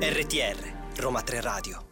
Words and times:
RTR 0.00 0.74
Roma 0.96 1.22
3 1.22 1.40
Radio 1.40 1.85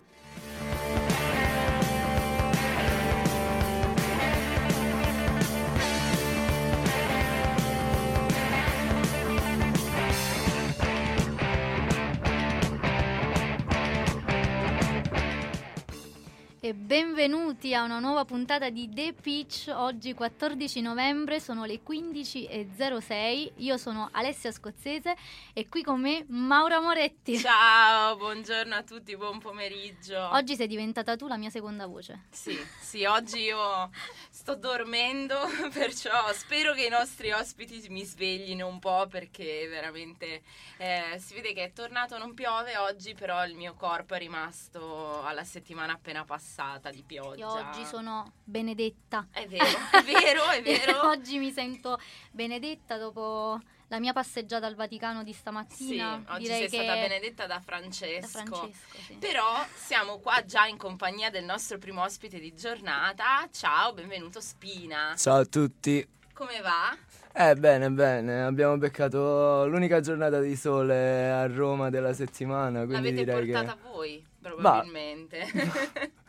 e 16.65 16.73
benvenuti 16.73 17.75
a 17.75 17.83
una 17.83 17.99
nuova 17.99 18.25
puntata 18.25 18.71
di 18.71 18.89
The 18.91 19.13
Pitch. 19.13 19.71
Oggi 19.71 20.15
14 20.15 20.81
novembre, 20.81 21.39
sono 21.39 21.67
le 21.67 21.83
15.06. 21.87 23.53
Io 23.57 23.77
sono 23.77 24.09
Alessia 24.11 24.51
Scozzese 24.51 25.15
e 25.53 25.69
qui 25.69 25.83
con 25.83 26.01
me 26.01 26.25
Maura 26.29 26.81
Moretti. 26.81 27.37
Ciao, 27.37 28.17
buongiorno 28.17 28.77
a 28.77 28.83
tutti, 28.83 29.15
buon 29.15 29.41
pomeriggio. 29.41 30.31
Oggi 30.33 30.57
sei 30.57 30.67
diventata 30.67 31.17
tu 31.17 31.27
la 31.27 31.37
mia 31.37 31.51
seconda 31.51 31.85
voce. 31.87 32.29
Sì, 32.31 32.59
sì, 32.81 33.05
oggi 33.05 33.41
io 33.41 33.91
sto 34.31 34.55
dormendo, 34.55 35.39
perciò 35.71 36.33
spero 36.33 36.73
che 36.73 36.87
i 36.87 36.89
nostri 36.89 37.31
ospiti 37.31 37.91
mi 37.91 38.05
sveglino 38.05 38.67
un 38.67 38.79
po' 38.79 39.07
perché 39.07 39.67
veramente 39.69 40.41
eh, 40.79 41.19
si 41.19 41.35
vede 41.35 41.53
che 41.53 41.65
è 41.65 41.73
tornato, 41.75 42.17
non 42.17 42.33
piove 42.33 42.79
oggi, 42.79 43.13
però 43.13 43.45
il 43.45 43.55
mio 43.55 43.75
corpo 43.75 44.15
è 44.15 44.19
rimasto 44.19 45.23
alla 45.23 45.45
settimana 45.45 45.93
appena 45.93 46.25
passata 46.25 46.53
passata 46.55 46.91
di 46.91 47.03
pioggia. 47.05 47.37
Io 47.37 47.49
oggi 47.49 47.85
sono 47.85 48.33
benedetta. 48.45 49.27
È 49.33 49.47
vero, 49.47 49.65
è 49.65 50.03
vero, 50.05 50.51
è 50.51 50.63
vero. 50.63 51.09
oggi 51.09 51.39
mi 51.39 51.51
sento 51.51 51.99
benedetta 52.31 52.97
dopo 52.97 53.61
la 53.89 53.99
mia 53.99 54.13
passeggiata 54.13 54.67
al 54.67 54.77
Vaticano 54.77 55.25
di 55.25 55.33
stamattina. 55.33 56.23
Sì, 56.25 56.33
oggi 56.33 56.43
Direi 56.43 56.69
sei 56.69 56.79
che... 56.79 56.85
stata 56.85 57.01
benedetta 57.01 57.47
da 57.47 57.61
Francesco. 57.61 58.39
Da 58.39 58.45
Francesco 58.45 58.97
sì. 59.05 59.15
Però 59.15 59.67
siamo 59.75 60.21
qua 60.21 60.45
già 60.45 60.67
in 60.67 60.77
compagnia 60.77 61.29
del 61.31 61.45
nostro 61.45 61.79
primo 61.79 62.03
ospite 62.03 62.39
di 62.39 62.55
giornata. 62.55 63.49
Ciao, 63.51 63.93
benvenuto 63.93 64.41
Spina. 64.41 65.15
Ciao 65.17 65.41
a 65.41 65.45
tutti. 65.45 66.07
Come 66.33 66.61
va? 66.61 66.97
Eh, 67.37 67.57
bene, 67.57 67.91
bene. 67.91 68.45
Abbiamo 68.45 68.77
beccato 68.77 69.67
l'unica 69.67 69.99
giornata 69.99 70.39
di 70.39 70.55
sole 70.55 71.31
a 71.31 71.47
Roma 71.49 71.91
della 71.91 72.13
settimana. 72.13 72.85
Quindi 72.85 72.95
L'avete 72.95 73.25
direi 73.25 73.51
portata 73.51 73.75
che... 73.75 73.89
voi, 73.89 74.25
probabilmente. 74.41 76.13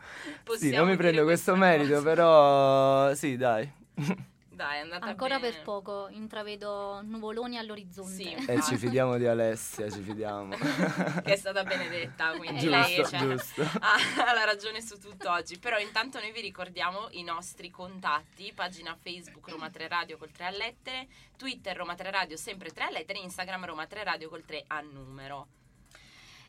sì, 0.56 0.70
non 0.70 0.88
mi 0.88 0.96
prendo 0.96 1.24
questo 1.24 1.56
merito, 1.56 1.94
cosa. 1.94 2.02
però 2.02 3.14
sì, 3.14 3.36
dai. 3.36 3.70
Dai, 4.56 4.78
è 4.78 4.80
andata 4.80 5.04
Ancora 5.04 5.38
bene. 5.38 5.52
per 5.52 5.62
poco 5.64 6.08
intravedo 6.08 7.02
nuvoloni 7.02 7.58
all'orizzonte. 7.58 8.10
Sì, 8.10 8.32
e 8.32 8.62
ci 8.62 8.78
fidiamo 8.78 9.18
di 9.18 9.26
Alessia, 9.26 9.90
ci 9.90 10.00
fidiamo. 10.00 10.56
che 11.22 11.34
è 11.34 11.36
stata 11.36 11.62
benedetta, 11.62 12.30
quindi 12.38 12.60
giusto, 12.60 12.70
lei 12.70 13.04
cioè, 13.04 13.18
giusto. 13.18 13.60
ha 13.60 14.32
la 14.32 14.44
ragione 14.46 14.80
su 14.80 14.98
tutto 14.98 15.30
oggi. 15.30 15.58
Però 15.58 15.76
intanto 15.78 16.18
noi 16.20 16.32
vi 16.32 16.40
ricordiamo 16.40 17.08
i 17.10 17.22
nostri 17.22 17.68
contatti, 17.70 18.50
pagina 18.54 18.96
Facebook 18.98 19.46
Roma 19.50 19.68
3 19.68 19.88
Radio 19.88 20.16
col 20.16 20.30
3 20.30 20.46
a 20.46 20.50
lettere, 20.50 21.06
Twitter 21.36 21.76
Roma 21.76 21.94
3 21.94 22.10
Radio 22.10 22.38
sempre 22.38 22.70
3 22.70 22.84
a 22.84 22.90
lettere, 22.90 23.18
Instagram 23.18 23.66
Roma 23.66 23.86
3 23.86 24.04
Radio 24.04 24.30
col 24.30 24.46
3 24.46 24.64
a 24.68 24.80
numero. 24.80 25.48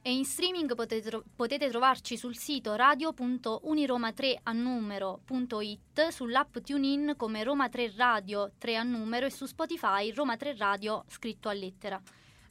E 0.07 0.13
in 0.13 0.23
streaming 0.23 0.73
potete, 0.73 1.09
tro- 1.09 1.23
potete 1.35 1.67
trovarci 1.67 2.15
sul 2.15 2.37
sito 2.37 2.75
radio.uniroma3 2.75 4.37
a 4.43 4.53
numero.it, 4.53 6.07
sull'app 6.07 6.59
TuneIn 6.59 7.15
come 7.17 7.43
Roma 7.43 7.67
3 7.67 7.93
Radio 7.97 8.53
3 8.57 8.77
a 8.77 8.83
numero 8.83 9.25
e 9.25 9.29
su 9.29 9.45
Spotify 9.45 10.13
Roma 10.13 10.37
3 10.37 10.55
Radio 10.55 11.03
scritto 11.09 11.49
a 11.49 11.51
lettera. 11.51 12.01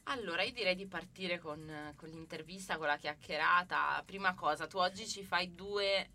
Allora, 0.03 0.43
io 0.43 0.51
direi 0.51 0.75
di 0.75 0.85
partire 0.85 1.39
con, 1.39 1.67
con 1.95 2.09
l'intervista, 2.09 2.77
con 2.77 2.85
la 2.85 2.97
chiacchierata. 2.97 4.03
Prima 4.05 4.35
cosa, 4.35 4.67
tu 4.67 4.77
oggi 4.77 5.07
ci 5.07 5.23
fai 5.23 5.55
due 5.55 6.07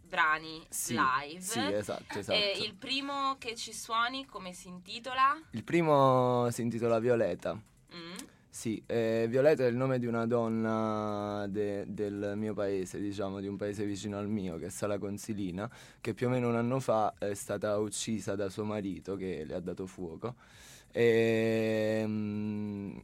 brani 0.00 0.64
sì, 0.70 0.94
live. 0.94 1.42
Sì, 1.42 1.60
esatto, 1.60 2.18
esatto. 2.18 2.38
E 2.38 2.60
il 2.62 2.74
primo 2.74 3.36
che 3.38 3.56
ci 3.56 3.74
suoni, 3.74 4.24
come 4.24 4.54
si 4.54 4.68
intitola? 4.68 5.38
Il 5.50 5.64
primo 5.64 6.48
si 6.50 6.62
intitola 6.62 6.98
Violeta. 6.98 7.52
Mm. 7.94 8.36
Sì, 8.50 8.82
eh, 8.86 9.26
Violeta 9.28 9.64
è 9.64 9.68
il 9.68 9.76
nome 9.76 9.98
di 9.98 10.06
una 10.06 10.26
donna 10.26 11.46
de, 11.48 11.84
del 11.86 12.32
mio 12.36 12.54
paese, 12.54 12.98
diciamo, 12.98 13.40
di 13.40 13.46
un 13.46 13.56
paese 13.56 13.84
vicino 13.84 14.18
al 14.18 14.28
mio, 14.28 14.56
che 14.56 14.66
è 14.66 14.68
Sala 14.70 14.98
Consilina, 14.98 15.70
che 16.00 16.12
più 16.14 16.26
o 16.26 16.30
meno 16.30 16.48
un 16.48 16.56
anno 16.56 16.80
fa 16.80 17.14
è 17.18 17.34
stata 17.34 17.76
uccisa 17.78 18.34
da 18.34 18.48
suo 18.48 18.64
marito 18.64 19.16
che 19.16 19.44
le 19.44 19.54
ha 19.54 19.60
dato 19.60 19.86
fuoco. 19.86 20.34
E, 20.90 22.02
mm, 22.06 22.96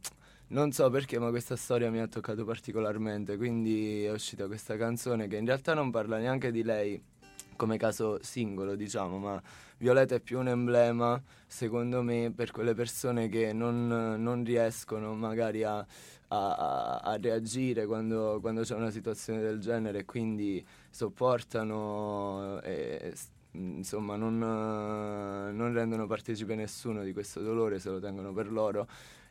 non 0.47 0.71
so 0.71 0.89
perché, 0.89 1.19
ma 1.19 1.29
questa 1.29 1.55
storia 1.55 1.89
mi 1.89 1.99
ha 1.99 2.07
toccato 2.07 2.43
particolarmente, 2.43 3.37
quindi 3.37 4.03
è 4.03 4.11
uscita 4.11 4.47
questa 4.47 4.75
canzone 4.77 5.27
che 5.27 5.37
in 5.37 5.45
realtà 5.45 5.73
non 5.73 5.89
parla 5.91 6.17
neanche 6.17 6.51
di 6.51 6.63
lei 6.63 7.01
come 7.55 7.77
caso 7.77 8.19
singolo, 8.21 8.75
diciamo, 8.75 9.17
ma 9.17 9.41
Violeta 9.77 10.15
è 10.15 10.19
più 10.19 10.39
un 10.39 10.47
emblema, 10.47 11.21
secondo 11.45 12.01
me, 12.01 12.31
per 12.33 12.51
quelle 12.51 12.73
persone 12.73 13.27
che 13.27 13.53
non, 13.53 13.87
non 13.87 14.43
riescono 14.43 15.13
magari 15.13 15.63
a, 15.63 15.85
a, 16.29 16.99
a 17.03 17.17
reagire 17.17 17.85
quando, 17.85 18.39
quando, 18.41 18.61
c'è 18.61 18.75
una 18.75 18.91
situazione 18.91 19.41
del 19.41 19.59
genere 19.59 19.99
e 19.99 20.05
quindi 20.05 20.65
sopportano 20.89 22.61
e 22.61 23.13
insomma 23.51 24.15
non, 24.15 24.37
non 24.37 25.73
rendono 25.73 26.07
partecipe 26.07 26.55
nessuno 26.55 27.03
di 27.03 27.13
questo 27.13 27.41
dolore, 27.41 27.79
se 27.79 27.89
lo 27.89 27.99
tengono 27.99 28.33
per 28.33 28.51
loro 28.51 28.87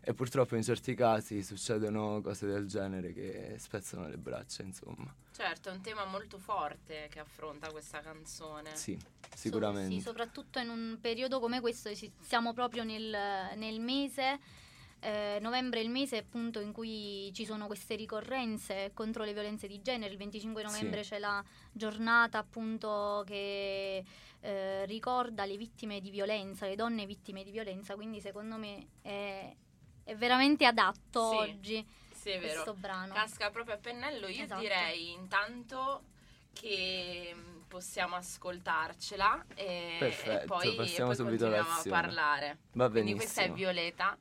e 0.07 0.13
purtroppo 0.13 0.55
in 0.55 0.63
certi 0.63 0.95
casi 0.95 1.43
succedono 1.43 2.21
cose 2.21 2.47
del 2.47 2.67
genere 2.67 3.13
che 3.13 3.57
spezzano 3.59 4.07
le 4.07 4.19
braccia, 4.19 4.63
insomma. 4.63 5.13
Certo, 5.33 5.71
è 5.71 5.73
un 5.73 5.81
tema 5.81 6.05
molto 6.05 6.39
forte 6.39 7.09
che 7.11 7.21
affronta 7.21 7.71
questa 7.71 8.01
canzone. 8.01 8.77
Sì, 8.77 8.99
sicuramente. 9.35 9.95
So, 9.95 9.97
sì, 9.97 10.01
soprattutto 10.01 10.59
in 10.59 10.69
un 10.69 10.99
periodo 11.01 11.41
come 11.41 11.61
questo, 11.61 11.91
siamo 12.21 12.53
proprio 12.53 12.85
nel, 12.85 13.17
nel 13.57 13.81
mese. 13.81 14.39
Eh, 15.01 15.39
novembre 15.41 15.81
è 15.81 15.83
il 15.83 15.91
mese 15.91 16.17
appunto 16.17 16.61
in 16.61 16.73
cui 16.73 17.31
ci 17.35 17.45
sono 17.45 17.67
queste 17.67 17.95
ricorrenze 17.95 18.91
contro 18.95 19.25
le 19.25 19.33
violenze 19.33 19.67
di 19.67 19.81
genere. 19.83 20.13
Il 20.13 20.19
25 20.19 20.63
novembre 20.63 21.03
sì. 21.03 21.11
c'è 21.11 21.19
la 21.19 21.43
giornata 21.73 22.39
appunto 22.39 23.23
che 23.27 24.05
eh, 24.41 24.87
ricorda 24.87 25.47
le 25.47 25.57
vittime 25.57 26.01
di 26.01 26.11
violenza, 26.11 26.67
le 26.67 26.77
donne 26.77 27.07
vittime 27.07 27.43
di 27.43 27.51
violenza. 27.51 27.95
Quindi 27.95 28.21
secondo 28.21 28.57
me 28.57 28.87
è, 29.03 29.55
è 30.05 30.15
veramente 30.15 30.67
adatto 30.67 31.31
sì, 31.31 31.37
oggi 31.37 31.87
sì, 32.13 32.31
è 32.31 32.39
vero. 32.39 32.53
questo 32.53 32.75
brano. 32.75 33.13
Casca 33.15 33.51
proprio 33.51 33.75
a 33.75 33.79
pennello. 33.79 34.29
Io 34.29 34.45
Esatto. 34.45 34.61
direi 34.61 35.13
intanto 35.13 36.05
che 36.53 37.33
mm, 37.35 37.61
possiamo 37.69 38.15
ascoltarcela 38.17 39.47
e, 39.55 39.97
Perfetto, 39.99 40.43
e 40.43 40.47
poi, 40.47 40.75
passiamo 40.75 41.13
e 41.13 41.17
poi 41.17 41.27
subito 41.27 41.49
continuiamo 41.49 41.69
a 41.69 41.83
parlare. 41.89 42.59
Va 42.73 42.89
Quindi 42.89 43.15
questa 43.15 43.43
è 43.43 43.49
benissimo. 43.49 43.73
Violeta. 43.73 44.19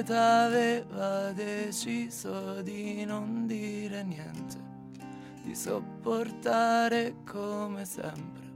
Violeta 0.00 0.44
aveva 0.44 1.30
deciso 1.32 2.62
di 2.62 3.04
non 3.04 3.46
dire 3.46 4.02
niente, 4.02 4.56
di 5.42 5.54
sopportare 5.54 7.16
come 7.26 7.84
sempre 7.84 8.48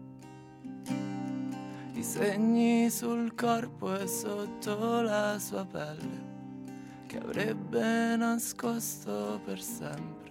i 1.93 2.03
segni 2.03 2.89
sul 2.89 3.35
corpo 3.35 3.95
e 3.95 4.07
sotto 4.07 5.03
la 5.03 5.39
sua 5.39 5.67
pelle 5.67 6.33
che 7.07 7.19
avrebbe 7.19 8.17
nascosto 8.17 9.39
per 9.45 9.61
sempre. 9.61 10.24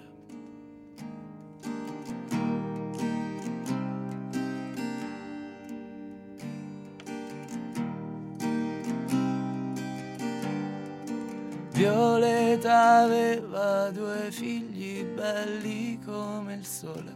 Violeta 11.84 13.00
aveva 13.04 13.90
due 13.90 14.32
figli 14.32 15.04
belli 15.04 16.00
come 16.00 16.54
il 16.54 16.66
sole 16.66 17.14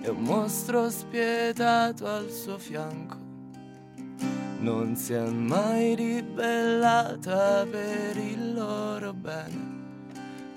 e 0.00 0.08
un 0.08 0.22
mostro 0.22 0.88
spietato 0.88 2.06
al 2.06 2.30
suo 2.30 2.58
fianco. 2.58 3.16
Non 4.60 4.94
si 4.94 5.14
è 5.14 5.24
mai 5.24 5.96
ribellata 5.96 7.66
per 7.68 8.16
il 8.18 8.54
loro 8.54 9.12
bene, 9.14 9.58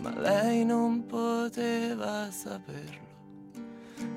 ma 0.02 0.14
lei 0.20 0.64
non 0.64 1.08
poteva 1.08 2.28
saperlo. 2.30 3.06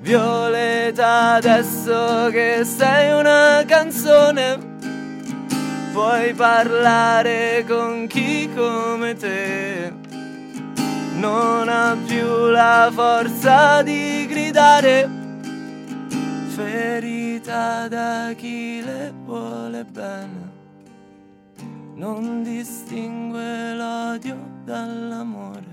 Violeta, 0.01 1.33
adesso 1.33 2.29
che 2.29 2.61
sei 2.63 3.19
una 3.19 3.63
canzone, 3.65 4.77
puoi 5.91 6.33
parlare 6.33 7.65
con 7.67 8.07
chi 8.07 8.49
come 8.53 9.13
te? 9.15 9.93
Non 11.15 11.67
ha 11.67 11.97
più 12.05 12.47
la 12.47 12.89
forza 12.93 13.81
di 13.81 14.25
gridare, 14.27 15.09
ferita 16.55 17.87
da 17.87 18.33
chi 18.35 18.81
le 18.81 19.13
vuole 19.25 19.83
bene, 19.83 20.51
non 21.95 22.43
distingue 22.43 23.73
l'odio 23.73 24.37
dall'amore. 24.63 25.68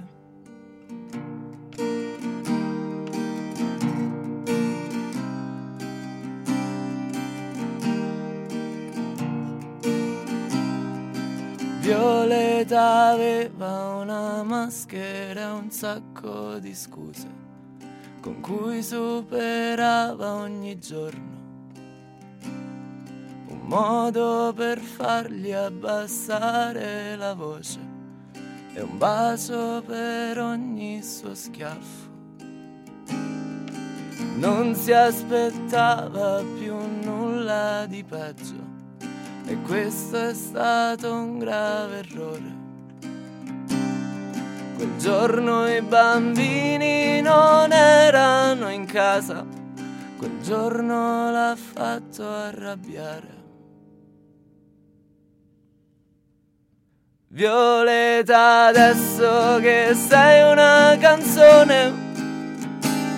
Violeta 11.87 13.11
aveva 13.11 13.95
una 13.95 14.43
maschera 14.43 15.43
e 15.43 15.53
un 15.53 15.71
sacco 15.71 16.59
di 16.59 16.75
scuse 16.75 17.29
con 18.21 18.41
cui 18.41 18.83
superava 18.83 20.33
ogni 20.33 20.81
giorno. 20.81 21.37
Un 23.47 23.61
modo 23.63 24.53
per 24.53 24.81
fargli 24.81 25.53
abbassare 25.53 27.15
la 27.15 27.35
voce 27.35 27.79
e 28.75 28.81
un 28.81 28.99
bacio 28.99 29.81
per 29.87 30.41
ogni 30.41 31.01
suo 31.05 31.37
schiaffo. 31.37 32.11
Non 34.39 34.75
si 34.75 34.91
aspettava 34.91 36.43
più 36.59 36.75
nulla 37.05 37.87
di 37.87 38.03
peggio 38.03 38.66
e 39.47 39.61
questo 39.63 40.29
è 40.29 40.35
stato 40.35 41.13
un 41.13 41.39
grave 41.39 41.99
errore. 41.99 42.65
Quel 44.77 44.97
giorno 44.99 45.67
i 45.69 45.81
bambini 45.81 47.21
non 47.23 47.73
erano 47.73 48.69
in 48.71 48.85
casa, 48.85 49.47
quel 50.19 50.41
giorno 50.43 51.31
l'ha 51.31 51.57
fatto 51.57 52.29
arrabbiare. 52.29 53.35
Violeta, 57.29 58.67
adesso 58.67 59.59
che 59.61 59.95
sei 59.95 60.51
una 60.51 60.97
canzone, 60.99 61.93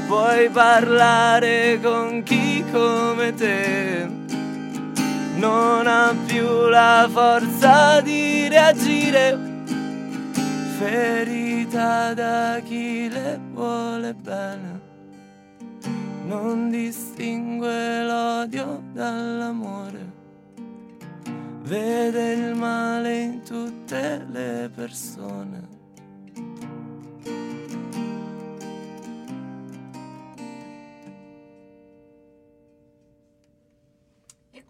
puoi 0.06 0.48
parlare 0.50 1.80
con 1.80 2.22
chi 2.22 2.64
come 2.70 3.34
te 3.34 4.17
non 5.38 5.86
ha 5.86 6.14
più 6.26 6.66
la 6.68 7.08
forza 7.10 8.00
di 8.00 8.48
reagire, 8.48 9.38
ferita 10.78 12.12
da 12.12 12.60
chi 12.64 13.08
le 13.08 13.38
vuole 13.52 14.14
bene, 14.14 14.80
non 16.24 16.70
distingue 16.70 18.02
l'odio 18.04 18.82
dall'amore, 18.92 20.12
vede 21.62 22.32
il 22.32 22.54
male 22.56 23.20
in 23.20 23.42
tutte 23.42 24.26
le 24.30 24.70
persone. 24.74 25.67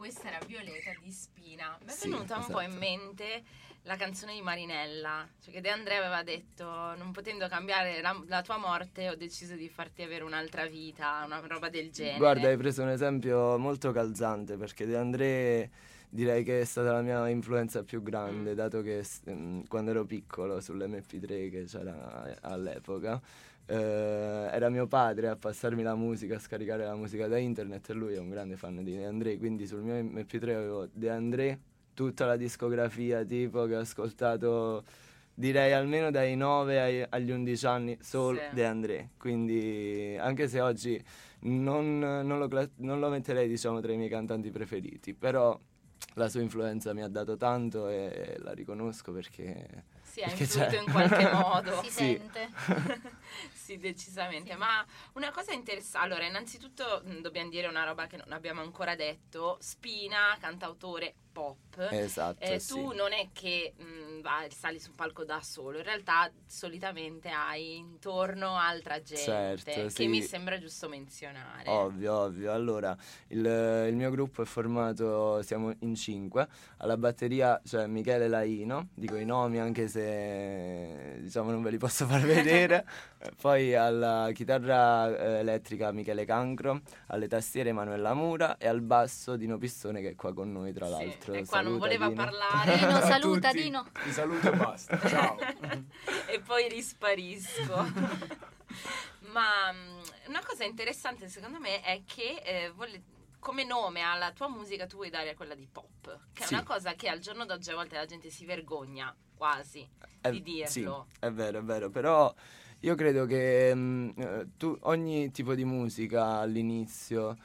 Questa 0.09 0.29
era 0.29 0.39
Violeta 0.47 0.93
di 1.03 1.11
Spina. 1.13 1.77
Mi 1.85 1.91
è 1.91 1.95
Sì, 1.95 2.09
venuta 2.09 2.39
un 2.39 2.47
po' 2.47 2.61
in 2.61 2.69
esatto. 2.69 2.81
mente 2.81 3.43
la 3.83 3.97
canzone 3.97 4.33
di 4.35 4.41
Marinella, 4.41 5.27
cioè 5.43 5.53
che 5.53 5.61
De 5.61 5.71
André 5.71 5.97
aveva 5.97 6.23
detto 6.23 6.65
non 6.97 7.13
potendo 7.13 7.47
cambiare 7.49 8.01
la, 8.01 8.19
la 8.27 8.43
tua 8.43 8.57
morte 8.57 9.09
ho 9.09 9.15
deciso 9.15 9.55
di 9.55 9.69
farti 9.69 10.03
avere 10.03 10.25
un'altra 10.25 10.67
vita, 10.67 11.23
una 11.25 11.41
roba 11.47 11.69
del 11.69 11.91
genere. 11.91 12.19
Guarda, 12.19 12.49
hai 12.49 12.57
preso 12.57 12.83
un 12.83 12.89
esempio 12.89 13.57
molto 13.59 13.93
calzante 13.93 14.57
perché 14.57 14.87
De 14.87 14.97
André 14.97 15.71
direi 16.11 16.43
che 16.45 16.61
è 16.61 16.65
stata 16.65 16.93
la 16.93 17.03
mia 17.03 17.29
influenza 17.29 17.83
più 17.83 18.03
grande, 18.03 18.53
Mm. 18.53 18.55
dato 18.55 18.83
che 18.83 19.03
s- 19.03 19.21
mm, 19.29 19.61
quando 19.69 19.91
ero 19.91 20.05
piccolo 20.05 20.61
sull'MP3 20.61 21.49
che 21.51 21.65
c'era 21.67 22.37
all'epoca, 22.43 23.21
eh, 23.67 23.75
era 23.75 24.69
mio 24.71 24.87
padre 24.87 25.29
a 25.29 25.37
passarmi 25.37 25.83
la 25.83 25.95
musica, 25.95 26.37
a 26.37 26.39
scaricare 26.39 26.85
la 26.85 26.95
musica 26.95 27.27
da 27.29 27.37
internet 27.39 27.91
e 27.91 27.93
lui 27.93 28.15
è 28.15 28.19
un 28.19 28.31
grande 28.31 28.57
fan 28.57 28.83
di 28.83 28.97
De 28.97 29.05
André, 29.05 29.37
quindi 29.39 29.67
sul 29.67 29.83
mio 29.83 29.95
MP3 29.95 30.55
avevo 30.55 30.89
De 30.93 31.11
André, 31.11 31.59
tutta 31.95 32.25
la 32.27 32.37
discografia 32.37 33.25
tipo 33.25 33.65
che 33.67 33.77
ho 33.77 33.81
ascoltato 33.81 34.85
direi 35.35 35.73
almeno 35.73 36.11
dai 36.11 36.35
9 36.37 36.81
ai- 36.81 37.07
agli 37.09 37.31
11 37.31 37.67
anni 37.67 37.97
solo 38.01 38.39
Sì. 38.39 38.55
De 38.55 38.65
André, 38.65 39.11
quindi 39.19 40.17
anche 40.19 40.49
se 40.49 40.61
oggi 40.61 41.01
non, 41.41 41.99
non 41.99 42.39
lo, 42.39 42.49
non 42.77 42.99
lo 42.99 43.09
metterei 43.09 43.47
diciamo 43.49 43.81
tra 43.81 43.93
i 43.93 43.97
miei 43.97 44.09
cantanti 44.09 44.51
preferiti, 44.51 45.15
però 45.15 45.57
la 46.15 46.29
sua 46.29 46.41
influenza 46.41 46.93
mi 46.95 47.03
ha 47.03 47.09
dato 47.09 47.37
tanto 47.37 47.89
e 47.89 48.37
la 48.39 48.53
riconosco 48.53 49.13
perché... 49.13 49.85
Sì, 50.03 50.23
ha 50.23 50.31
influito 50.31 50.71
c'è. 50.71 50.81
in 50.81 50.91
qualche 50.91 51.31
modo. 51.33 51.83
Si 51.83 51.91
Sì. 51.91 51.97
sente. 52.19 52.49
sì, 53.53 53.77
decisamente. 53.77 54.53
Sì. 54.53 54.57
Ma 54.57 54.85
una 55.15 55.31
cosa 55.31 55.53
interessante, 55.53 56.07
allora, 56.07 56.27
innanzitutto 56.27 57.03
mh, 57.05 57.21
dobbiamo 57.21 57.51
dire 57.51 57.67
una 57.69 57.85
roba 57.85 58.07
che 58.07 58.17
non 58.17 58.33
abbiamo 58.33 58.61
ancora 58.63 58.97
detto. 58.97 59.59
Spina, 59.61 60.37
cantautore 60.41 61.15
pop. 61.31 61.57
Esatto, 61.91 62.43
Eh, 62.45 62.59
sì. 62.59 62.75
tu 62.75 62.93
non 62.93 63.13
è 63.13 63.29
che 63.33 63.73
mh, 63.77 64.21
vai- 64.21 64.51
sali 64.51 64.81
su 64.81 64.91
un 64.91 64.97
palco 64.97 65.25
da 65.25 65.41
solo, 65.43 65.79
in 65.79 65.85
realtà 65.85 66.31
solitamente 66.47 67.29
hai 67.29 67.77
intorno 67.77 68.57
altra 68.57 68.97
gente 69.01 69.23
Certo, 69.23 69.71
che 69.71 69.91
sì. 69.91 70.07
mi 70.09 70.23
sembra 70.23 70.59
giusto 70.59 70.89
menzionare. 70.89 71.69
Ovvio, 71.71 72.15
ovvio. 72.15 72.53
Allora, 72.53 72.97
il, 73.29 73.39
il 73.89 73.95
mio 73.95 74.11
gruppo 74.11 74.43
è 74.43 74.45
formato, 74.45 75.41
siamo 75.43 75.73
in 75.81 75.95
cinque. 75.95 76.49
Alla 76.79 76.97
batteria 76.97 77.61
c'è 77.65 77.87
Michele 77.87 78.27
Laino, 78.29 78.89
dico 78.95 79.17
i 79.17 79.25
nomi 79.25 79.59
anche 79.61 79.87
se 79.89 81.19
diciamo 81.21 81.51
non 81.51 81.63
ve 81.63 81.71
li 81.71 81.79
posso 81.79 82.07
far 82.07 82.23
vedere. 82.27 82.85
Poi 83.41 83.75
alla 83.75 84.31
chitarra 84.33 85.09
eh, 85.09 85.39
elettrica 85.41 85.91
Michele 85.91 86.25
Cancro, 86.25 86.81
alle 87.09 87.27
tastiere 87.27 87.71
Emanuela 87.71 88.15
Mura 88.15 88.57
e 88.59 88.69
al 88.69 88.81
basso 88.81 89.37
Dino 89.37 89.59
Pistone 89.59 90.01
che 90.01 90.11
è 90.11 90.15
qua 90.15 90.33
con 90.33 90.53
noi 90.53 90.73
tra 90.73 90.87
Sì, 90.87 90.91
l'altro. 90.93 91.33
e 91.35 91.45
qua 91.45 91.61
non 91.61 91.79
Saluta, 91.81 91.85
voleva 91.87 92.09
Dino. 92.09 92.23
parlare. 92.25 92.77
Dino, 92.79 93.01
saluta, 93.01 93.51
tutti. 93.51 93.63
Dino. 93.63 93.87
Ti 94.05 94.11
saluto 94.13 94.53
e 94.53 94.57
basta. 94.57 94.99
Ciao. 95.09 95.37
e 96.29 96.41
poi 96.41 96.69
risparisco. 96.69 98.47
Ma 99.33 99.73
mh, 99.73 100.29
una 100.29 100.43
cosa 100.45 100.65
interessante 100.65 101.29
secondo 101.29 101.59
me 101.59 101.81
è 101.83 102.03
che 102.07 102.41
eh, 102.45 102.71
vuole- 102.71 103.03
come 103.41 103.65
nome 103.65 104.01
alla 104.01 104.33
tua 104.33 104.49
musica 104.49 104.87
tu 104.87 104.97
vuoi 104.97 105.11
dare 105.11 105.35
quella 105.35 105.55
di 105.55 105.67
pop, 105.71 106.19
che 106.33 106.45
Sì. 106.45 106.55
è 106.55 106.57
una 106.57 106.67
cosa 106.67 106.95
che 106.95 107.09
al 107.09 107.19
giorno 107.19 107.45
d'oggi 107.45 107.71
a 107.71 107.75
volte 107.75 107.97
la 107.97 108.07
gente 108.07 108.31
si 108.31 108.45
vergogna 108.45 109.15
quasi 109.37 109.89
È- 110.21 110.31
di 110.31 110.43
dirlo. 110.43 110.69
Sì, 110.69 110.89
è 111.21 111.31
vero, 111.31 111.59
è 111.59 111.63
vero, 111.63 111.91
però 111.91 112.33
io 112.81 112.95
credo 112.95 113.27
che 113.27 113.73
mm, 113.75 114.09
eh, 114.17 114.47
tu, 114.57 114.77
ogni 114.83 115.31
tipo 115.33 115.55
di 115.55 115.65
musica 115.65 116.39
all'inizio 116.39 117.37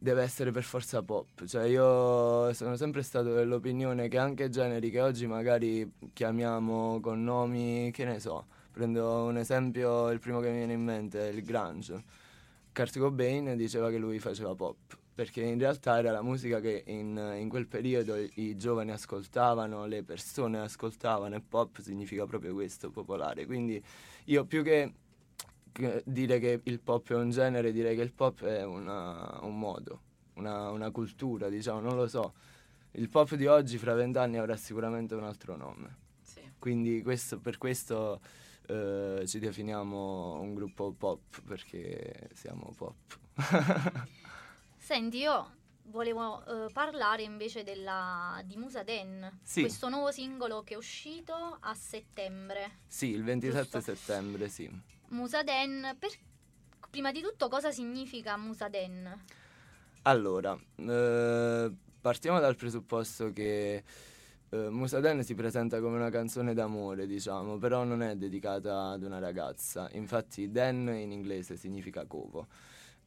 deve 0.00 0.22
essere 0.22 0.50
per 0.52 0.62
forza 0.62 1.02
pop, 1.02 1.44
cioè 1.44 1.64
io 1.64 2.52
sono 2.54 2.76
sempre 2.76 3.02
stato 3.02 3.34
dell'opinione 3.34 4.08
che 4.08 4.18
anche 4.18 4.48
generi 4.48 4.90
che 4.90 5.00
oggi 5.00 5.26
magari 5.26 5.90
chiamiamo 6.12 7.00
con 7.00 7.22
nomi, 7.24 7.90
che 7.92 8.04
ne 8.04 8.20
so, 8.20 8.46
prendo 8.72 9.24
un 9.24 9.36
esempio, 9.38 10.10
il 10.10 10.20
primo 10.20 10.40
che 10.40 10.50
mi 10.50 10.58
viene 10.58 10.72
in 10.74 10.84
mente 10.84 11.28
è 11.28 11.32
il 11.32 11.42
grunge. 11.42 12.02
Kurt 12.72 12.98
Cobain 12.98 13.56
diceva 13.56 13.90
che 13.90 13.98
lui 13.98 14.20
faceva 14.20 14.54
pop, 14.54 14.96
perché 15.14 15.42
in 15.42 15.58
realtà 15.58 15.98
era 15.98 16.12
la 16.12 16.22
musica 16.22 16.60
che 16.60 16.84
in, 16.86 17.36
in 17.38 17.48
quel 17.48 17.66
periodo 17.66 18.14
i 18.16 18.56
giovani 18.56 18.92
ascoltavano, 18.92 19.86
le 19.86 20.04
persone 20.04 20.60
ascoltavano 20.60 21.34
e 21.34 21.40
pop 21.40 21.80
significa 21.80 22.24
proprio 22.24 22.54
questo, 22.54 22.90
popolare. 22.90 23.46
Quindi 23.46 23.82
io 24.28 24.44
più 24.44 24.62
che, 24.62 24.92
dire 26.04 26.38
che 26.38 26.60
il 26.64 26.80
pop 26.80 27.10
è 27.10 27.14
un 27.14 27.30
genere, 27.30 27.72
direi 27.72 27.94
che 27.96 28.02
il 28.02 28.12
pop 28.12 28.42
è 28.44 28.64
una- 28.64 29.38
un 29.42 29.58
modo, 29.58 30.00
una, 30.34 30.70
una 30.70 30.90
cultura, 30.90 31.48
diciamo, 31.48 31.80
non 31.80 31.96
lo 31.96 32.06
so. 32.08 32.34
Il 32.92 33.08
pop 33.08 33.34
di 33.34 33.46
oggi 33.46 33.78
fra 33.78 33.94
vent'anni 33.94 34.38
avrà 34.38 34.56
sicuramente 34.56 35.14
un 35.14 35.24
altro 35.24 35.56
nome. 35.56 35.96
Sì. 36.20 36.40
Quindi 36.58 37.02
questo- 37.02 37.38
per 37.38 37.58
questo 37.58 38.20
eh, 38.66 39.22
ci 39.26 39.38
definiamo 39.38 40.38
un 40.40 40.54
gruppo 40.54 40.92
pop, 40.92 41.40
perché 41.46 42.28
siamo 42.34 42.72
pop. 42.76 43.18
Senti, 44.76 45.18
io 45.18 45.50
volevo 45.88 46.44
eh, 46.66 46.72
parlare 46.72 47.22
invece 47.22 47.62
della, 47.62 48.40
di 48.44 48.56
Musa 48.56 48.82
Den, 48.82 49.38
Sì. 49.42 49.60
questo 49.60 49.88
nuovo 49.88 50.10
singolo 50.10 50.62
che 50.62 50.74
è 50.74 50.76
uscito 50.76 51.32
a 51.60 51.74
settembre. 51.74 52.78
Sì, 52.86 53.10
il 53.10 53.24
27 53.24 53.62
Giusto. 53.62 53.80
settembre, 53.80 54.48
sì. 54.48 54.70
Musa 55.08 55.42
Den, 55.42 55.96
per- 55.98 56.16
prima 56.90 57.10
di 57.12 57.20
tutto 57.22 57.48
cosa 57.48 57.70
significa 57.72 58.36
Musa 58.36 58.68
Den? 58.68 59.24
Allora, 60.02 60.58
eh, 60.76 61.72
partiamo 62.00 62.40
dal 62.40 62.56
presupposto 62.56 63.32
che 63.32 63.82
eh, 64.50 64.56
Musaden 64.70 65.22
si 65.22 65.34
presenta 65.34 65.80
come 65.80 65.96
una 65.96 66.08
canzone 66.10 66.54
d'amore, 66.54 67.06
diciamo, 67.06 67.58
però 67.58 67.84
non 67.84 68.02
è 68.02 68.16
dedicata 68.16 68.90
ad 68.90 69.02
una 69.02 69.18
ragazza. 69.18 69.88
Infatti 69.92 70.50
Den 70.50 70.88
in 70.88 71.12
inglese 71.12 71.56
significa 71.56 72.06
covo 72.06 72.46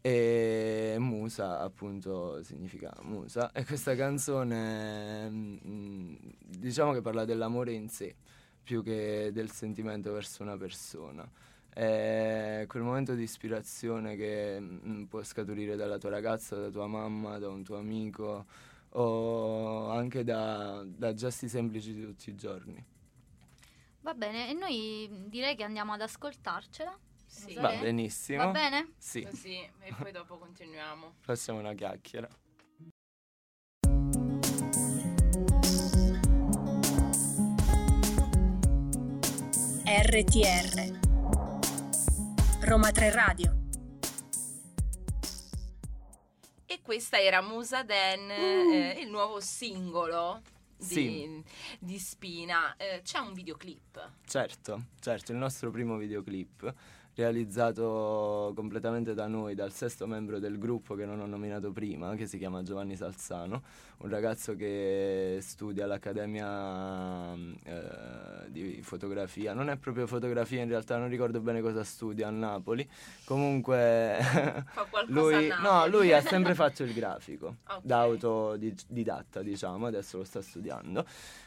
e 0.02 0.96
Musa 0.98 1.60
appunto 1.60 2.42
significa 2.44 2.92
musa 3.04 3.52
e 3.52 3.64
questa 3.64 3.96
canzone 3.96 5.30
mh, 5.30 5.60
mm, 5.64 6.16
diciamo 6.48 6.92
che 6.92 7.02
parla 7.02 7.24
dell'amore 7.24 7.74
in 7.74 7.88
sé 7.88 8.16
più 8.64 8.82
che 8.82 9.30
del 9.32 9.52
sentimento 9.52 10.12
verso 10.12 10.42
una 10.42 10.58
persona 10.58 11.30
è 11.74 12.66
quel 12.68 12.84
momento 12.84 13.14
di 13.14 13.24
ispirazione 13.24 14.16
che 14.16 14.60
mm, 14.60 15.04
può 15.04 15.24
scaturire 15.24 15.76
dalla 15.76 15.98
tua 15.98 16.10
ragazza, 16.10 16.58
da 16.58 16.70
tua 16.70 16.88
mamma, 16.88 17.38
da 17.38 17.48
un 17.50 17.64
tuo 17.64 17.78
amico 17.78 18.46
o 18.90 19.90
anche 19.90 20.24
da, 20.24 20.84
da 20.86 21.14
gesti 21.14 21.48
semplici 21.48 21.94
di 21.94 22.04
tutti 22.04 22.30
i 22.30 22.36
giorni. 22.36 22.84
Va 24.02 24.14
bene, 24.14 24.50
e 24.50 24.54
noi 24.54 25.10
direi 25.28 25.56
che 25.56 25.64
andiamo 25.64 25.94
ad 25.94 26.02
ascoltarcela. 26.02 26.98
Sì. 27.32 27.54
Va 27.56 27.70
benissimo. 27.78 28.44
Va 28.46 28.52
bene? 28.52 28.92
Sì. 28.98 29.24
Così, 29.24 29.58
e 29.58 29.94
poi 29.98 30.12
dopo 30.12 30.38
continuiamo. 30.38 31.16
Facciamo 31.22 31.60
una 31.60 31.74
chiacchiera. 31.74 32.28
RTR 39.84 41.00
Roma 42.62 42.92
3 42.92 43.12
Radio 43.12 43.56
E 46.66 46.80
questa 46.82 47.20
era 47.20 47.42
Musa 47.42 47.84
Den, 47.84 48.22
Uh. 48.30 48.72
eh, 48.74 49.00
il 49.02 49.10
nuovo 49.10 49.40
singolo 49.42 50.42
di, 50.78 50.86
Sì. 50.86 51.44
di 51.80 52.00
Spina. 52.00 52.76
Eh, 52.78 53.02
c'è 53.04 53.20
un 53.20 53.34
videoclip. 53.34 54.12
Certo, 54.26 54.86
certo, 55.00 55.32
il 55.32 55.38
nostro 55.38 55.70
primo 55.70 55.98
videoclip 55.98 56.74
realizzato 57.22 58.52
completamente 58.56 59.14
da 59.14 59.28
noi, 59.28 59.54
dal 59.54 59.72
sesto 59.72 60.08
membro 60.08 60.40
del 60.40 60.58
gruppo 60.58 60.96
che 60.96 61.06
non 61.06 61.20
ho 61.20 61.26
nominato 61.28 61.72
prima, 61.72 62.16
che 62.16 62.26
si 62.26 62.38
chiama 62.40 62.64
Giovanni 62.64 62.96
Salzano, 62.96 63.62
un 63.98 64.10
ragazzo 64.10 64.56
che 64.56 65.38
studia 65.42 65.84
all'Accademia 65.84 67.34
eh, 67.64 68.50
di 68.50 68.82
fotografia, 68.82 69.54
non 69.54 69.70
è 69.70 69.78
proprio 69.78 70.08
fotografia 70.08 70.62
in 70.64 70.70
realtà, 70.70 70.98
non 70.98 71.10
ricordo 71.10 71.40
bene 71.42 71.62
cosa 71.62 71.84
studia 71.84 72.28
a 72.28 72.32
Napoli, 72.32 72.88
comunque 73.26 74.18
Fa 74.22 74.86
qualcosa 74.90 75.06
lui, 75.08 75.50
a 75.52 75.58
no, 75.60 75.70
Napoli. 75.70 75.92
lui 75.92 76.14
ha 76.14 76.22
sempre 76.22 76.56
fatto 76.56 76.84
il 76.84 76.94
grafico, 76.94 77.58
Ok. 77.70 77.82
da 77.84 78.00
autodidatta 78.02 79.44
diciamo, 79.44 79.86
adesso 79.86 80.18
lo 80.18 80.24
sta 80.24 80.42
studiando. 80.42 81.06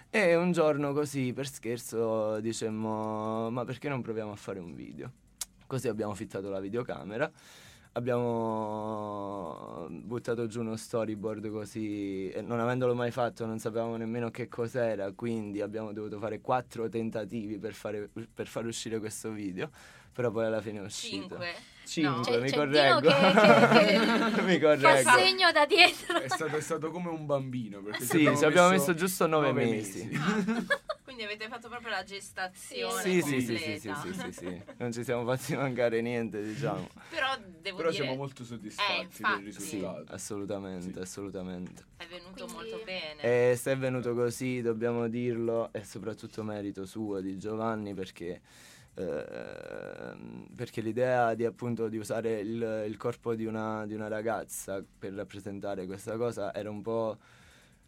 E 0.08 0.36
un 0.36 0.52
giorno 0.52 0.92
così 0.92 1.32
per 1.32 1.48
scherzo 1.48 2.38
dicemmo 2.38 3.50
ma 3.50 3.64
perché 3.64 3.88
non 3.88 4.00
proviamo 4.00 4.30
a 4.30 4.36
fare 4.36 4.60
un 4.60 4.72
video? 4.72 5.10
Così 5.66 5.88
abbiamo 5.88 6.14
fittato 6.14 6.48
la 6.50 6.60
videocamera, 6.60 7.30
abbiamo 8.54 9.86
buttato 9.90 10.46
giù 10.46 10.60
uno 10.60 10.76
storyboard 10.76 11.50
così, 11.50 12.28
e 12.30 12.40
non 12.42 12.60
avendolo 12.60 12.94
mai 12.94 13.10
fatto 13.10 13.46
non 13.46 13.58
sapevamo 13.58 13.96
nemmeno 13.96 14.30
che 14.30 14.48
cos'era, 14.48 15.10
quindi 15.12 15.60
abbiamo 15.60 15.92
dovuto 15.92 16.18
fare 16.18 16.40
quattro 16.40 16.88
tentativi 16.88 17.58
per, 17.58 17.72
fare, 17.74 18.08
per 18.32 18.46
far 18.46 18.66
uscire 18.66 18.98
questo 18.98 19.30
video, 19.30 19.70
però 20.12 20.30
poi 20.30 20.46
alla 20.46 20.60
fine 20.60 20.80
è 20.80 20.82
uscito. 20.82 21.16
Cinque. 21.28 21.54
Cinque, 21.86 22.14
No. 22.14 22.22
C'è- 22.22 22.40
mi 22.40 22.50
correggo. 22.52 23.00
Dino 23.00 23.68
che- 23.68 24.32
che- 24.34 24.42
mi 24.42 24.58
Fa 24.58 24.76
correggo. 24.76 25.10
segno 25.10 25.52
da 25.52 25.66
dietro. 25.66 26.18
È 26.20 26.28
stato, 26.28 26.56
è 26.56 26.60
stato 26.60 26.90
come 26.90 27.08
un 27.10 27.26
bambino. 27.26 27.82
Sì, 28.00 28.30
ci 28.36 28.44
abbiamo 28.44 28.68
messo 28.70 28.94
giusto 28.94 29.26
nove 29.26 29.52
mesi. 29.52 30.08
Quindi 31.14 31.32
avete 31.32 31.48
fatto 31.48 31.68
proprio 31.68 31.90
la 31.90 32.02
gestazione 32.02 33.00
Sì, 33.02 33.22
sì, 33.22 33.40
sì, 33.40 33.52
completa. 33.54 33.94
sì, 33.94 33.94
sì, 33.94 34.12
sì, 34.12 34.18
sì, 34.18 34.32
sì. 34.32 34.62
Non 34.78 34.90
ci 34.92 35.04
siamo 35.04 35.24
fatti 35.24 35.54
mancare 35.54 36.00
niente, 36.00 36.42
diciamo. 36.42 36.88
Però 37.08 37.36
devo 37.60 37.76
Però 37.76 37.90
dire 37.90 38.02
siamo 38.02 38.16
molto 38.16 38.42
Eh, 38.42 38.46
soddisfatti 38.46 39.00
infatti. 39.02 39.42
del 39.42 39.52
Sì, 39.52 39.76
risultato. 39.76 40.12
assolutamente, 40.12 40.92
Sì. 40.92 40.98
assolutamente. 40.98 41.84
è 41.98 42.06
venuto 42.08 42.32
Quindi- 42.32 42.52
molto 42.52 42.80
bene. 42.84 43.22
E 43.52 43.54
se 43.56 43.70
è 43.70 43.78
venuto 43.78 44.12
così, 44.12 44.60
dobbiamo 44.60 45.06
dirlo, 45.06 45.72
è 45.72 45.82
soprattutto 45.84 46.42
merito 46.42 46.84
suo, 46.84 47.20
di 47.20 47.38
Giovanni, 47.38 47.94
perché, 47.94 48.40
ehm, 48.94 50.48
perché 50.56 50.80
l'idea 50.80 51.34
di 51.34 51.44
appunto 51.44 51.86
di 51.88 51.96
usare 51.96 52.40
il, 52.40 52.84
il 52.88 52.96
corpo 52.96 53.36
di 53.36 53.44
una, 53.46 53.86
di 53.86 53.94
una 53.94 54.08
ragazza 54.08 54.82
per 54.98 55.12
rappresentare 55.12 55.86
questa 55.86 56.16
cosa 56.16 56.52
era 56.52 56.70
un 56.70 56.82
po' 56.82 57.18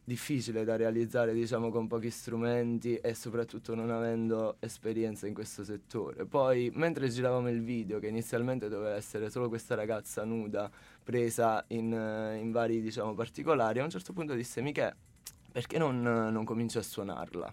difficile 0.06 0.62
da 0.62 0.76
realizzare, 0.76 1.34
diciamo, 1.34 1.68
con 1.68 1.88
pochi 1.88 2.10
strumenti 2.10 2.94
e 2.94 3.12
soprattutto 3.12 3.74
non 3.74 3.90
avendo 3.90 4.56
esperienza 4.60 5.26
in 5.26 5.34
questo 5.34 5.64
settore. 5.64 6.24
Poi, 6.26 6.70
mentre 6.74 7.08
giravamo 7.08 7.50
il 7.50 7.60
video, 7.60 7.98
che 7.98 8.06
inizialmente 8.06 8.68
doveva 8.68 8.94
essere 8.94 9.30
solo 9.30 9.48
questa 9.48 9.74
ragazza 9.74 10.22
nuda, 10.24 10.70
presa 11.02 11.64
in, 11.68 11.92
eh, 11.92 12.38
in 12.38 12.52
vari, 12.52 12.80
diciamo, 12.80 13.14
particolari, 13.14 13.80
a 13.80 13.82
un 13.82 13.90
certo 13.90 14.12
punto 14.12 14.34
disse, 14.34 14.60
Michè, 14.60 14.94
perché 15.50 15.76
non, 15.76 16.00
non 16.00 16.44
cominci 16.44 16.78
a 16.78 16.82
suonarla? 16.82 17.52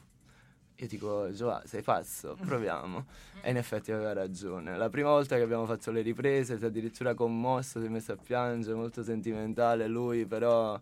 Io 0.76 0.88
dico, 0.88 1.32
Giovanni, 1.32 1.66
sei 1.66 1.82
pazzo? 1.82 2.38
Proviamo. 2.40 3.06
E 3.42 3.50
in 3.50 3.58
effetti 3.58 3.92
aveva 3.92 4.14
ragione. 4.14 4.78
La 4.78 4.90
prima 4.90 5.10
volta 5.10 5.38
che 5.38 5.42
abbiamo 5.42 5.66
fatto 5.66 5.90
le 5.90 6.02
riprese 6.02 6.60
si 6.60 6.64
è 6.64 6.68
addirittura 6.68 7.16
commosso, 7.16 7.80
si 7.80 7.88
è 7.88 7.90
messo 7.90 8.12
a 8.12 8.16
piangere, 8.16 8.76
molto 8.76 9.02
sentimentale 9.02 9.88
lui, 9.88 10.28
però 10.28 10.80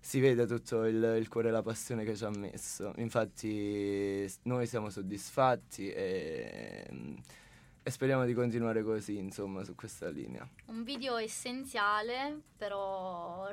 si 0.00 0.18
vede 0.18 0.46
tutto 0.46 0.84
il, 0.84 1.16
il 1.18 1.28
cuore 1.28 1.48
e 1.48 1.50
la 1.52 1.62
passione 1.62 2.04
che 2.04 2.16
ci 2.16 2.24
ha 2.24 2.30
messo. 2.30 2.92
Infatti 2.96 4.30
noi 4.42 4.66
siamo 4.66 4.90
soddisfatti 4.90 5.90
e, 5.90 7.16
e 7.82 7.90
speriamo 7.90 8.24
di 8.24 8.32
continuare 8.32 8.82
così, 8.82 9.18
insomma, 9.18 9.62
su 9.64 9.74
questa 9.74 10.08
linea. 10.08 10.48
Un 10.66 10.82
video 10.82 11.16
essenziale, 11.16 12.40
però 12.56 13.50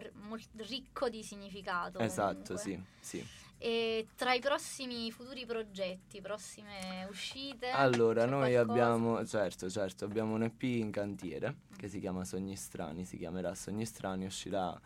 ricco 0.56 1.10
di 1.10 1.22
significato. 1.24 2.00
Esatto, 2.00 2.58
sì, 2.58 2.82
sì. 3.00 3.26
E 3.60 4.08
tra 4.16 4.34
i 4.34 4.40
prossimi 4.40 5.12
futuri 5.12 5.46
progetti, 5.46 6.22
prossime 6.22 7.08
uscite? 7.10 7.70
Allora, 7.70 8.26
noi 8.26 8.52
qualcosa? 8.52 8.72
abbiamo, 8.72 9.26
certo, 9.26 9.70
certo, 9.70 10.06
abbiamo 10.06 10.36
un 10.36 10.44
EP 10.44 10.62
in 10.62 10.92
cantiere 10.92 11.56
che 11.76 11.88
si 11.88 12.00
chiama 12.00 12.24
Sogni 12.24 12.56
Strani, 12.56 13.04
si 13.04 13.18
chiamerà 13.18 13.56
Sogni 13.56 13.86
Strani, 13.86 14.26
uscirà, 14.26 14.80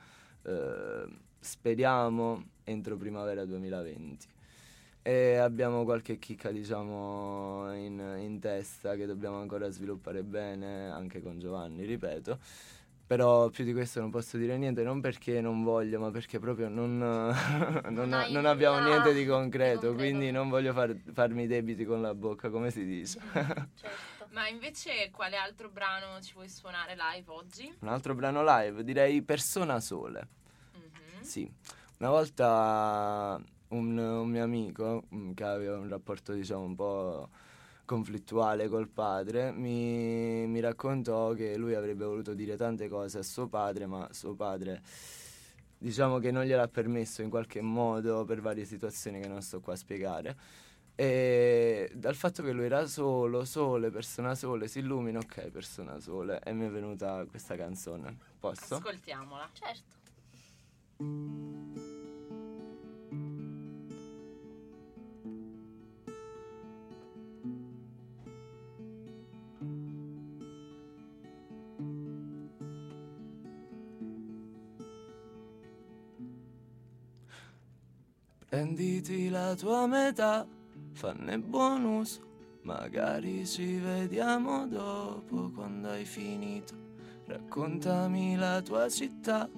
eh, 0.43 1.05
speriamo, 1.41 2.43
entro 2.63 2.95
primavera 2.95 3.43
2020. 3.43 4.27
E 5.03 5.35
abbiamo 5.37 5.83
qualche 5.83 6.19
chicca, 6.19 6.51
diciamo, 6.51 7.73
in, 7.73 8.17
in 8.19 8.39
testa 8.39 8.95
che 8.95 9.07
dobbiamo 9.07 9.41
ancora 9.41 9.67
sviluppare 9.69 10.21
bene, 10.21 10.89
anche 10.91 11.21
con 11.21 11.39
Giovanni, 11.39 11.85
ripeto. 11.85 12.37
Però 13.07 13.49
più 13.49 13.65
di 13.65 13.73
questo 13.73 13.99
non 13.99 14.09
posso 14.09 14.37
dire 14.37 14.55
niente, 14.57 14.83
non 14.83 15.01
perché 15.01 15.41
non 15.41 15.63
voglio, 15.63 15.99
ma 15.99 16.11
perché 16.11 16.39
proprio 16.39 16.69
non, 16.69 16.97
non, 17.89 18.25
non 18.29 18.45
abbiamo 18.45 18.79
niente 18.79 19.11
di 19.11 19.25
concreto, 19.25 19.87
concreto. 19.87 19.93
quindi 19.95 20.31
non 20.31 20.47
voglio 20.47 20.71
far- 20.71 20.95
farmi 21.11 21.43
i 21.43 21.47
debiti 21.47 21.83
con 21.83 21.99
la 22.01 22.13
bocca, 22.13 22.49
come 22.49 22.69
si 22.71 22.85
dice. 22.85 23.19
Certo. 23.75 24.11
Ma 24.29 24.47
invece 24.47 25.09
quale 25.11 25.35
altro 25.35 25.67
brano 25.69 26.21
ci 26.21 26.33
vuoi 26.33 26.47
suonare 26.47 26.95
live 26.95 27.29
oggi? 27.31 27.75
Un 27.79 27.89
altro 27.89 28.15
brano 28.15 28.43
live, 28.45 28.81
direi 28.85 29.21
Persona 29.23 29.81
Sole. 29.81 30.39
Sì, 31.31 31.49
una 31.99 32.09
volta 32.09 33.41
un, 33.69 33.97
un 33.97 34.29
mio 34.29 34.43
amico 34.43 35.03
mm, 35.15 35.31
che 35.31 35.45
aveva 35.45 35.77
un 35.77 35.87
rapporto 35.87 36.33
diciamo 36.33 36.63
un 36.63 36.75
po' 36.75 37.29
conflittuale 37.85 38.67
col 38.67 38.89
padre 38.89 39.53
mi, 39.53 40.45
mi 40.45 40.59
raccontò 40.59 41.31
che 41.31 41.55
lui 41.55 41.73
avrebbe 41.73 42.03
voluto 42.03 42.33
dire 42.33 42.57
tante 42.57 42.89
cose 42.89 43.19
a 43.19 43.23
suo 43.23 43.47
padre, 43.47 43.85
ma 43.85 44.09
suo 44.11 44.33
padre 44.35 44.81
diciamo 45.77 46.19
che 46.19 46.31
non 46.31 46.43
gliel'ha 46.43 46.67
permesso 46.67 47.21
in 47.21 47.29
qualche 47.29 47.61
modo 47.61 48.25
per 48.25 48.41
varie 48.41 48.65
situazioni 48.65 49.21
che 49.21 49.29
non 49.29 49.41
sto 49.41 49.61
qua 49.61 49.71
a 49.71 49.77
spiegare. 49.77 50.37
E 50.95 51.89
dal 51.95 52.15
fatto 52.15 52.43
che 52.43 52.51
lui 52.51 52.65
era 52.65 52.85
solo, 52.87 53.45
sole, 53.45 53.89
persona 53.89 54.35
sole, 54.35 54.67
si 54.67 54.79
illumina, 54.79 55.19
ok, 55.19 55.47
persona 55.47 55.97
sole, 56.01 56.41
e 56.43 56.51
mi 56.51 56.65
è 56.65 56.69
venuta 56.69 57.23
questa 57.25 57.55
canzone. 57.55 58.17
Posso? 58.37 58.75
Ascoltiamola. 58.75 59.49
Certo. 59.53 60.00
Prenditi 78.51 79.29
la 79.29 79.55
tua 79.55 79.87
metà, 79.87 80.45
fanne 80.91 81.39
buon 81.39 81.85
uso. 81.85 82.19
Magari 82.63 83.47
ci 83.47 83.77
vediamo 83.77 84.67
dopo 84.67 85.51
quando 85.51 85.87
hai 85.87 86.03
finito. 86.03 86.75
Raccontami 87.27 88.35
la 88.35 88.61
tua 88.61 88.89
città, 88.89 89.49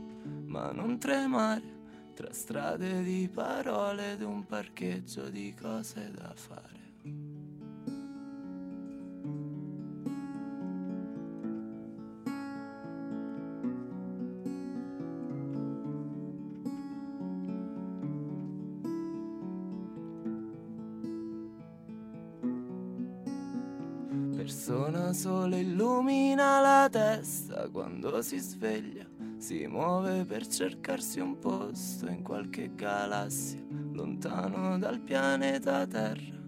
ma 0.53 0.71
non 0.71 0.99
tremare. 0.99 1.81
tra 2.13 2.31
strade 2.31 3.01
di 3.01 3.27
parole 3.27 4.11
ed 4.11 4.21
un 4.21 4.45
parcheggio 4.45 5.27
di 5.29 5.51
cose 5.59 6.11
da 6.11 6.31
fare. 6.35 6.81
Persona 24.35 25.13
sola 25.13 25.57
illumina 25.57 26.59
la 26.61 26.87
testa 26.91 27.67
quando 27.69 28.21
si 28.21 28.37
sveglia, 28.37 29.07
si 29.43 29.67
muove 29.67 30.23
per 30.23 30.47
cercarsi 30.47 31.19
un 31.19 31.37
posto 31.37 32.07
in 32.07 32.23
qualche 32.23 32.73
galassia, 32.75 33.59
lontano 33.91 34.79
dal 34.79 35.01
pianeta 35.01 35.85
Terra. 35.85 36.39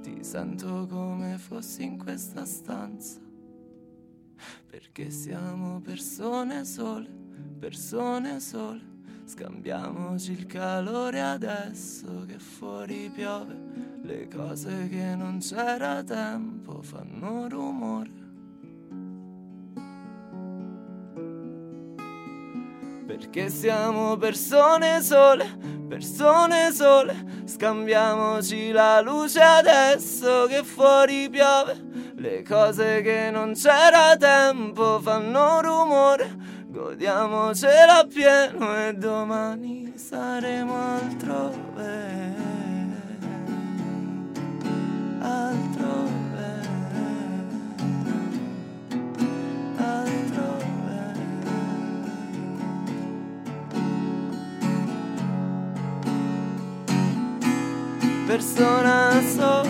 Ti 0.00 0.24
sento 0.24 0.86
come 0.86 1.36
fossi 1.36 1.82
in 1.82 1.98
questa 1.98 2.46
stanza, 2.46 3.20
perché 4.70 5.10
siamo 5.10 5.82
persone 5.82 6.64
sole, 6.64 7.10
persone 7.58 8.40
sole. 8.40 8.80
Scambiamoci 9.26 10.32
il 10.32 10.46
calore 10.46 11.20
adesso 11.20 12.24
che 12.26 12.38
fuori 12.38 13.10
piove. 13.14 13.54
Le 14.00 14.28
cose 14.28 14.88
che 14.88 15.14
non 15.14 15.40
c'era 15.40 16.02
tempo 16.02 16.80
fanno 16.80 17.48
rumore. 17.48 18.19
Perché 23.20 23.50
siamo 23.50 24.16
persone 24.16 25.02
sole, 25.02 25.46
persone 25.86 26.72
sole. 26.72 27.42
Scambiamoci 27.44 28.72
la 28.72 29.02
luce 29.02 29.40
adesso 29.40 30.46
che 30.46 30.64
fuori 30.64 31.28
piove. 31.28 31.78
Le 32.16 32.42
cose 32.42 33.02
che 33.02 33.30
non 33.30 33.52
c'era 33.52 34.16
tempo 34.16 35.00
fanno 35.00 35.60
rumore. 35.60 36.34
Godiamocela 36.66 38.06
pieno 38.08 38.86
e 38.86 38.94
domani 38.94 39.92
saremo 39.96 40.96
altrove. 40.96 42.39
Persona 58.30 59.20
sole. 59.22 59.68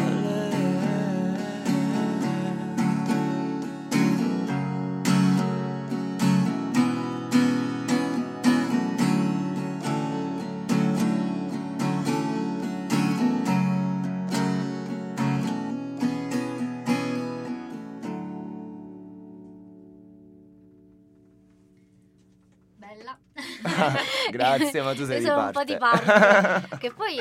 Bella. 22.77 23.19
Grazie, 24.31 24.83
ma 24.83 24.93
tu 24.95 25.07
sei 25.07 25.15
Io 25.15 25.21
di 25.21 25.25
sono 25.25 25.47
un 25.47 25.47
po' 25.47 25.53
parte. 25.53 25.73
di 25.73 25.79
parte. 25.79 26.77
che 26.77 26.93
poi 26.93 27.17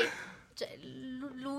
cioè, 0.52 0.76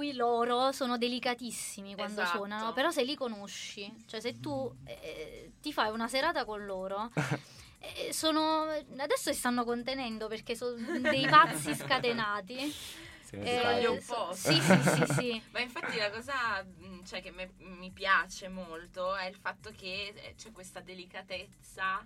lui, 0.01 0.13
loro 0.13 0.71
sono 0.71 0.97
delicatissimi 0.97 1.93
quando 1.95 2.21
Esatto. 2.21 2.37
suonano, 2.37 2.73
però 2.73 2.89
se 2.89 3.03
li 3.03 3.15
conosci, 3.15 3.93
cioè 4.07 4.19
se 4.19 4.39
tu 4.39 4.73
eh, 4.85 5.51
ti 5.61 5.71
fai 5.71 5.91
una 5.91 6.07
serata 6.07 6.43
con 6.43 6.65
loro, 6.65 7.11
eh, 7.79 8.11
sono 8.11 8.63
adesso 8.97 9.31
si 9.31 9.37
stanno 9.37 9.63
contenendo 9.63 10.27
perché 10.27 10.55
sono 10.55 10.75
dei 10.99 11.27
pazzi 11.27 11.75
scatenati. 11.75 12.57
Eh. 12.57 12.99
Gli 13.79 13.85
opposti. 13.85 14.55
sì, 14.55 14.61
sì, 14.61 14.89
sì, 14.89 15.13
sì. 15.13 15.43
Ma 15.51 15.61
infatti 15.61 15.95
la 15.95 16.09
cosa 16.09 16.61
mh, 16.63 17.05
cioè, 17.05 17.21
che 17.21 17.31
me- 17.31 17.53
mi 17.59 17.89
piace 17.91 18.49
molto 18.49 19.15
è 19.15 19.25
il 19.27 19.37
fatto 19.37 19.71
che 19.71 20.11
eh, 20.13 20.33
c'è 20.35 20.51
questa 20.51 20.81
delicatezza 20.81 22.05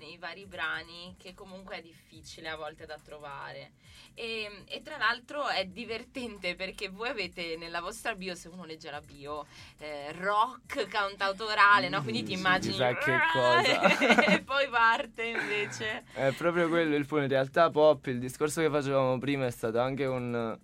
nei 0.00 0.16
vari 0.16 0.46
brani 0.46 1.14
che 1.18 1.34
comunque 1.34 1.76
è 1.76 1.82
difficile 1.82 2.48
a 2.48 2.56
volte 2.56 2.86
da 2.86 2.98
trovare. 3.02 3.72
E, 4.14 4.64
e 4.66 4.82
tra 4.82 4.96
l'altro 4.96 5.46
è 5.48 5.64
divertente 5.66 6.54
perché 6.56 6.88
voi 6.88 7.08
avete 7.10 7.56
nella 7.56 7.80
vostra 7.80 8.14
bio, 8.14 8.34
se 8.34 8.48
uno 8.48 8.64
legge 8.64 8.90
la 8.90 9.00
bio, 9.00 9.46
eh, 9.78 10.12
rock 10.12 10.88
cantautorale, 10.88 11.88
no? 11.88 12.02
Quindi 12.02 12.22
ti 12.24 12.34
Mm, 12.34 12.38
immagini... 12.38 12.72
chissà 12.72 12.94
che 12.96 13.18
cosa. 13.32 14.24
e 14.34 14.42
poi 14.42 14.68
parte 14.68 15.24
invece... 15.24 16.04
È 16.12 16.32
proprio 16.32 16.68
quello 16.68 16.96
il 16.96 17.06
punto. 17.06 17.24
In 17.24 17.30
realtà, 17.30 17.70
pop, 17.70 18.06
il 18.06 18.18
discorso 18.18 18.60
che 18.60 18.70
facevamo 18.70 19.18
prima 19.18 19.46
è 19.46 19.50
stato 19.50 19.78
anche 19.78 20.06
un. 20.06 20.58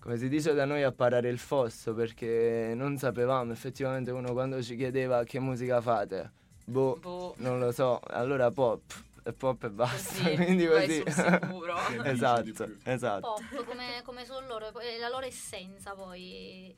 Come 0.00 0.16
si 0.16 0.28
dice 0.28 0.52
da 0.52 0.64
noi, 0.64 0.82
apparare 0.82 1.28
il 1.28 1.38
fosso 1.38 1.94
perché 1.94 2.72
non 2.74 2.96
sapevamo 2.98 3.52
effettivamente 3.52 4.10
uno 4.10 4.32
quando 4.32 4.60
ci 4.60 4.74
chiedeva 4.76 5.22
che 5.22 5.38
musica 5.38 5.80
fate. 5.80 6.32
Boh, 6.64 6.96
Boh, 6.96 7.34
non 7.38 7.58
lo 7.58 7.72
so. 7.72 8.00
Allora 8.00 8.50
pop. 8.50 9.04
E 9.24 9.32
pop 9.32 9.62
e 9.64 9.70
basta. 9.70 10.22
così, 10.22 10.34
Quindi 10.34 10.66
così. 10.66 10.96
sul 11.04 11.12
sicuro. 11.12 11.76
esatto, 12.04 12.68
esatto. 12.84 13.20
Pop 13.50 13.64
come, 13.64 14.02
come 14.04 14.24
sono 14.24 14.46
loro, 14.46 14.70
la 14.98 15.08
loro 15.08 15.26
essenza 15.26 15.94
poi 15.94 16.74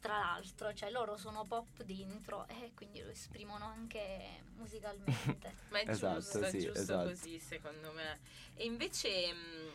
tra 0.00 0.16
l'altro, 0.18 0.72
cioè 0.72 0.90
loro 0.90 1.16
sono 1.16 1.44
pop 1.44 1.82
dentro 1.82 2.46
e 2.48 2.70
quindi 2.74 3.00
lo 3.02 3.10
esprimono 3.10 3.64
anche 3.66 4.42
musicalmente. 4.56 5.54
Ma 5.70 5.80
è 5.80 5.90
Esatto, 5.90 6.20
giusto, 6.20 6.38
è 6.40 6.50
sì, 6.50 6.60
giusto 6.60 6.78
esatto. 6.80 7.08
così 7.08 7.38
secondo 7.38 7.92
me. 7.92 8.18
E 8.54 8.64
invece 8.64 9.32
mh, 9.32 9.72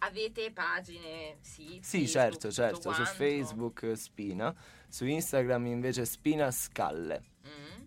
avete 0.00 0.50
pagine, 0.52 1.38
sì? 1.40 1.80
Sì, 1.82 2.06
Facebook, 2.06 2.08
certo, 2.10 2.50
certo. 2.52 2.76
Su 2.76 2.88
quanto? 2.88 3.04
Facebook 3.06 3.92
Spina, 3.96 4.54
su 4.88 5.04
Instagram 5.06 5.66
invece 5.66 6.04
Spina 6.04 6.50
Scalle. 6.50 7.32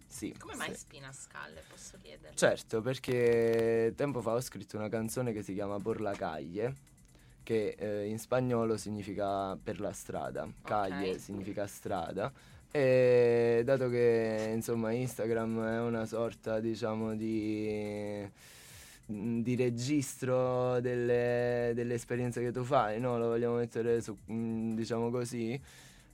Sì. 0.07 0.33
Come 0.39 0.55
mai 0.55 0.69
sì. 0.69 0.79
spina 0.79 1.09
a 1.09 1.11
scalle, 1.11 1.61
posso 1.69 1.97
chiedere? 2.01 2.35
Certo, 2.35 2.81
perché 2.81 3.93
tempo 3.95 4.21
fa 4.21 4.33
ho 4.33 4.41
scritto 4.41 4.77
una 4.77 4.89
canzone 4.89 5.33
che 5.33 5.43
si 5.43 5.53
chiama 5.53 5.79
Por 5.79 6.01
la 6.01 6.13
calle, 6.13 6.73
che 7.43 7.75
eh, 7.77 8.07
in 8.07 8.17
spagnolo 8.17 8.77
significa 8.77 9.55
per 9.55 9.79
la 9.79 9.91
strada, 9.91 10.47
calle 10.63 11.19
significa 11.19 11.67
strada. 11.67 12.31
E 12.71 13.61
dato 13.63 13.89
che 13.89 14.51
insomma 14.53 14.91
Instagram 14.91 15.65
è 15.65 15.79
una 15.79 16.05
sorta 16.05 16.59
diciamo 16.59 17.15
di, 17.15 18.29
di 19.05 19.55
registro 19.55 20.79
delle, 20.81 21.71
delle 21.73 21.93
esperienze 21.93 22.41
che 22.41 22.51
tu 22.51 22.63
fai, 22.63 22.99
no? 22.99 23.17
Lo 23.17 23.27
vogliamo 23.27 23.55
mettere 23.55 24.01
su, 24.01 24.17
mm, 24.31 24.75
diciamo 24.75 25.09
così. 25.09 25.59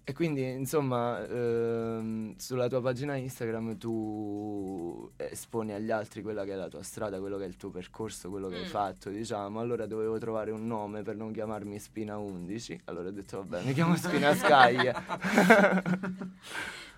E 0.05 0.11
quindi, 0.11 0.45
insomma, 0.49 1.25
ehm, 1.25 2.35
sulla 2.35 2.67
tua 2.67 2.81
pagina 2.81 3.15
Instagram 3.15 3.77
tu 3.77 5.09
esponi 5.15 5.71
agli 5.71 5.91
altri 5.91 6.21
quella 6.21 6.43
che 6.43 6.51
è 6.51 6.55
la 6.55 6.67
tua 6.67 6.83
strada, 6.83 7.19
quello 7.19 7.37
che 7.37 7.45
è 7.45 7.47
il 7.47 7.55
tuo 7.55 7.69
percorso, 7.69 8.29
quello 8.29 8.49
che 8.49 8.55
hai 8.55 8.61
Mm. 8.63 8.65
fatto, 8.65 9.09
diciamo. 9.09 9.61
Allora 9.61 9.85
dovevo 9.85 10.17
trovare 10.17 10.51
un 10.51 10.67
nome 10.67 11.03
per 11.03 11.15
non 11.15 11.31
chiamarmi 11.31 11.79
Spina 11.79 12.17
11. 12.17 12.81
Allora 12.85 13.07
ho 13.07 13.11
detto, 13.11 13.45
vabbè, 13.45 13.63
mi 13.63 13.71
chiamo 13.73 13.95
Spina 13.95 14.35
Scaglie. 14.35 14.93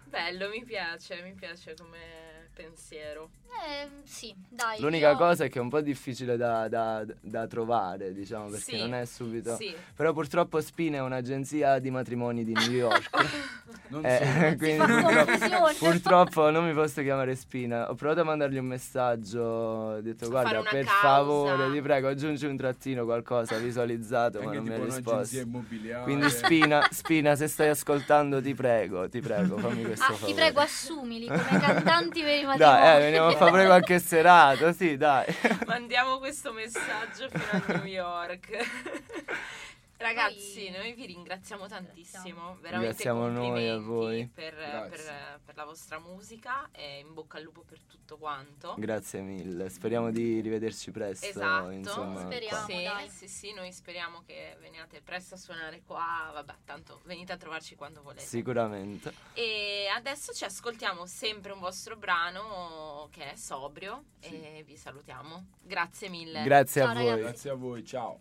Bello, 0.10 0.50
mi 0.50 0.64
piace, 0.64 1.22
mi 1.24 1.34
piace 1.34 1.76
come 1.76 2.35
pensiero. 2.56 3.30
Eh, 3.68 3.88
sì, 4.04 4.34
dai. 4.50 4.80
L'unica 4.82 5.12
io- 5.12 5.18
cosa 5.18 5.46
è 5.46 5.50
che 5.50 5.60
è 5.60 5.62
un 5.62 5.70
po' 5.70 5.82
difficile 5.82 6.36
da, 6.38 6.68
da- 6.68 7.06
da 7.22 7.48
trovare, 7.48 8.14
diciamo, 8.14 8.50
perché 8.50 8.76
Sì, 8.76 8.78
non 8.78 8.94
è 8.94 9.06
subito... 9.06 9.56
Sì. 9.56 9.74
Però 9.96 10.12
purtroppo 10.14 10.60
Spina 10.60 10.98
è 10.98 11.02
un'agenzia 11.02 11.80
di 11.80 11.90
matrimoni 11.90 12.44
di 12.44 12.54
New 12.54 12.72
York. 12.72 13.10
Non 13.88 14.04
Eh, 14.04 14.56
quindi 14.58 14.84
purtroppo, 14.84 15.74
purtroppo 15.78 16.50
non 16.50 16.66
mi 16.66 16.74
posso 16.74 17.04
chiamare 17.04 17.36
Spina. 17.36 17.90
Ho 17.92 17.94
provato 17.94 18.22
a 18.22 18.24
mandargli 18.24 18.58
un 18.58 18.66
messaggio, 18.66 19.42
ho 19.42 20.02
detto 20.02 20.28
guarda 20.28 20.62
per 20.64 20.86
causa." 20.86 21.00
favore 21.02 21.72
ti 21.72 21.82
prego 21.82 22.08
aggiungi 22.08 22.46
un 22.48 22.58
trattino 22.58 23.06
qualcosa 23.06 23.58
visualizzato 23.60 24.42
ma 24.42 24.52
non 24.54 24.64
mi 24.66 24.74
ha 24.74 24.84
risposto. 24.84 25.38
immobiliare. 25.38 26.04
Quindi 26.04 26.30
Spina, 26.32 26.88
Spina 26.92 27.36
se 27.36 27.48
stai 27.48 27.70
ascoltando 27.70 28.42
ti 28.42 28.56
prego, 28.56 29.08
ti 29.08 29.22
prego 29.22 29.58
fammi 29.58 29.84
questo 29.84 30.04
Ah, 30.06 30.14
favore. 30.14 30.26
ti 30.26 30.34
prego, 30.34 30.60
assumili 30.62 31.28
come 31.28 31.60
cantanti 31.60 32.24
Dai, 32.56 32.96
eh, 32.96 33.00
veniamo 33.00 33.28
a 33.28 33.32
fare 33.32 33.52
pure 33.52 33.66
qualche 33.66 34.00
serata, 34.00 34.72
sì 34.72 34.98
dai. 34.98 35.26
Mandiamo 35.66 36.20
questo 36.20 36.54
messaggio 36.54 37.28
fino 37.30 37.64
a 37.68 37.78
New 37.78 37.86
York. 37.86 38.48
Ragazzi, 40.06 40.70
Noi- 40.70 40.78
noi 40.80 40.94
vi 40.94 41.06
ringraziamo 41.08 41.68
tantissimo, 41.68 42.22
Ringraziamo. 42.22 42.58
veramente 42.62 43.04
Ringraziamo 43.04 43.28
noi 43.28 43.68
a 43.70 43.74
complimenti 43.74 43.86
voi. 43.88 44.28
Per, 44.32 44.54
per- 44.56 45.40
per 45.44 45.56
la 45.56 45.66
vostra 45.66 45.98
musica 46.00 46.70
e 46.72 47.00
in 47.00 47.14
bocca 47.16 47.38
al 47.38 47.44
lupo 47.44 47.64
per 47.64 47.80
tutto 47.88 48.18
quanto. 48.18 48.76
Grazie 48.78 49.22
mille, 49.22 49.68
speriamo 49.70 50.12
di 50.12 50.42
rivederci 50.42 50.92
presto. 50.92 51.26
Esatto. 51.26 51.70
Insomma, 51.72 52.22
Speriamo. 52.22 52.66
Sì, 52.68 52.84
dai. 52.84 53.10
sì, 53.10 53.28
sì, 53.28 53.54
noi 53.54 53.72
speriamo 53.72 54.22
che 54.26 54.56
veniate 54.60 55.02
presto 55.02 55.34
a 55.34 55.38
suonare 55.38 55.82
qua, 55.84 56.30
vabbè, 56.34 56.54
tanto 56.66 57.02
venite 57.06 57.34
a 57.34 57.38
trovarci 57.38 57.76
quando 57.76 58.04
volete. 58.04 58.26
Sicuramente. 58.26 59.12
E 59.34 59.88
adesso 59.92 60.34
ci 60.34 60.44
ascoltiamo 60.44 61.08
sempre 61.08 61.52
un 61.52 61.60
vostro 61.60 61.96
brano 61.96 63.08
che 63.12 63.32
è 63.32 63.36
sobrio 63.36 64.04
e 64.20 64.64
vi 64.66 64.78
salutiamo. 64.78 65.48
Grazie 65.62 66.10
mille. 66.10 66.44
Grazie 66.44 66.82
Ciao, 66.82 66.92
a 66.92 66.94
voi. 66.94 67.04
ragazzi. 67.10 67.22
Grazie 67.24 67.50
a 67.50 67.54
voi, 67.56 67.84
ciao. 67.86 68.20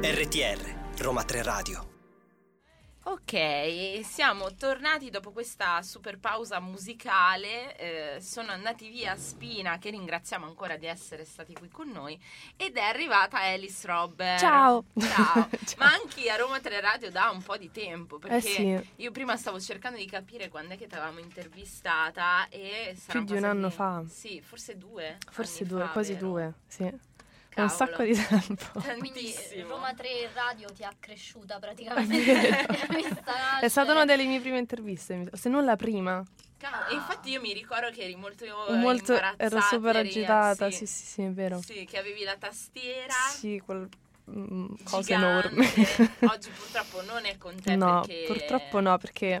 RTR, 0.00 0.58
Roma 0.98 1.24
3 1.24 1.42
Radio. 1.42 1.99
Ok, 3.02 4.04
siamo 4.04 4.54
tornati 4.54 5.08
dopo 5.08 5.32
questa 5.32 5.80
super 5.80 6.18
pausa 6.18 6.60
musicale. 6.60 7.76
eh, 7.76 8.20
sono 8.20 8.52
andati 8.52 8.90
via 8.90 9.16
Spina, 9.16 9.78
che 9.78 9.88
ringraziamo 9.88 10.44
ancora 10.44 10.76
di 10.76 10.84
essere 10.86 11.24
stati 11.24 11.54
qui 11.54 11.70
con 11.70 11.88
noi, 11.88 12.20
ed 12.56 12.76
è 12.76 12.82
arrivata 12.82 13.38
Alice 13.38 13.86
Robber. 13.86 14.38
Ciao. 14.38 14.84
Ciao. 14.98 15.48
Ciao. 15.64 15.78
Ma 15.78 15.86
anche 15.92 16.30
a 16.30 16.36
Roma 16.36 16.60
3 16.60 16.80
Radio 16.80 17.10
da 17.10 17.30
un 17.30 17.42
po' 17.42 17.56
di 17.56 17.70
tempo, 17.70 18.18
perché 18.18 18.36
Eh 18.36 18.40
sì, 18.82 18.90
io 18.96 19.10
prima 19.12 19.36
stavo 19.36 19.58
cercando 19.58 19.96
di 19.96 20.06
capire 20.06 20.48
quando 20.48 20.74
è 20.74 20.76
che 20.76 20.86
ti 20.86 20.94
avevamo 20.94 21.20
intervistata 21.20 22.48
e 22.50 22.94
Più 23.06 23.24
di 23.24 23.32
un 23.34 23.44
anno 23.44 23.70
fa. 23.70 24.04
Sì, 24.06 24.42
forse 24.42 24.76
due. 24.76 25.16
forse 25.30 25.64
due, 25.64 25.80
fa, 25.84 25.88
quasi 25.88 26.12
vero? 26.12 26.26
due, 26.26 26.54
sì. 26.66 26.92
È 27.50 27.54
Cavolo. 27.54 27.72
un 27.72 27.76
sacco 27.76 28.02
di 28.04 28.14
tempo. 28.14 28.80
Quindi. 28.98 29.34
Roma 29.68 29.92
3 29.92 30.08
Radio 30.34 30.68
ti 30.72 30.84
ha 30.84 30.92
cresciuta 30.98 31.58
praticamente. 31.58 32.16
Vista 32.88 33.58
È 33.60 33.68
stata 33.68 33.92
una 33.92 34.04
delle 34.04 34.24
mie 34.24 34.40
prime 34.40 34.58
interviste, 34.58 35.28
se 35.32 35.48
non 35.48 35.64
la 35.64 35.76
prima. 35.76 36.22
Cavolo, 36.56 36.88
E 36.90 36.94
infatti 36.94 37.30
io 37.30 37.40
mi 37.40 37.52
ricordo 37.52 37.90
che 37.90 38.02
eri 38.02 38.14
molto 38.16 38.44
Molto, 38.76 39.18
ero 39.36 39.60
super 39.62 39.96
eri- 39.96 40.08
agitata, 40.08 40.70
sì, 40.70 40.86
sì, 40.86 41.04
sì, 41.04 41.22
è 41.22 41.30
vero. 41.30 41.60
Sì, 41.60 41.84
che 41.86 41.98
avevi 41.98 42.22
la 42.22 42.36
tastiera. 42.36 43.14
Sì, 43.30 43.60
quel 43.64 43.88
mm, 44.30 44.66
cosa 44.84 45.14
enorme. 45.14 45.66
Oggi 46.30 46.50
purtroppo 46.50 47.02
non 47.02 47.24
è 47.24 47.36
con 47.36 47.60
te 47.60 47.74
No, 47.76 48.02
perché... 48.06 48.24
purtroppo 48.26 48.80
no, 48.80 48.96
perché 48.98 49.40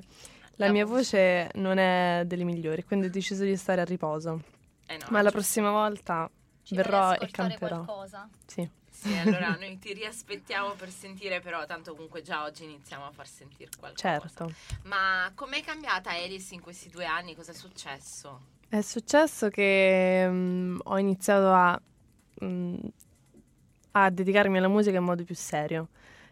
la 0.56 0.66
La 0.66 0.72
mia 0.72 0.84
voce- 0.84 1.44
voce 1.44 1.50
non 1.60 1.78
è 1.78 2.22
delle 2.26 2.44
migliori, 2.44 2.82
quindi 2.84 3.06
ho 3.06 3.10
deciso 3.10 3.44
di 3.44 3.56
stare 3.56 3.82
a 3.82 3.84
riposo. 3.84 4.42
Eh 4.86 4.96
no, 4.96 5.04
Ma 5.10 5.22
la 5.22 5.30
prossima 5.30 5.70
volta 5.70 6.28
Ci 6.70 6.76
verrò 6.76 7.10
e 7.10 7.14
ascoltare 7.14 7.30
canterò. 7.30 7.82
qualcosa. 7.82 8.28
Sì. 8.46 8.70
Sì, 8.88 9.16
allora 9.16 9.56
noi 9.56 9.76
ti 9.78 9.92
riaspettiamo 9.92 10.74
per 10.74 10.90
sentire, 10.90 11.40
però 11.40 11.66
tanto 11.66 11.94
comunque 11.94 12.22
già 12.22 12.44
oggi 12.44 12.62
iniziamo 12.62 13.06
a 13.06 13.10
far 13.10 13.26
sentire 13.26 13.70
qualcosa. 13.76 14.08
Certo. 14.08 14.52
Ma 14.84 15.32
com'è 15.34 15.62
cambiata 15.62 16.10
Alice 16.10 16.54
in 16.54 16.60
questi 16.60 16.88
due 16.90 17.06
anni? 17.06 17.34
Cosa 17.34 17.50
è 17.50 17.54
successo? 17.54 18.40
È 18.68 18.80
successo 18.82 19.48
che 19.48 20.26
mm, 20.28 20.78
ho 20.84 20.98
iniziato 20.98 21.50
a, 21.50 21.80
mm, 22.44 22.78
a 23.92 24.10
dedicarmi 24.10 24.58
alla 24.58 24.68
musica 24.68 24.98
in 24.98 25.04
modo 25.04 25.24
più 25.24 25.34
serio 25.34 25.88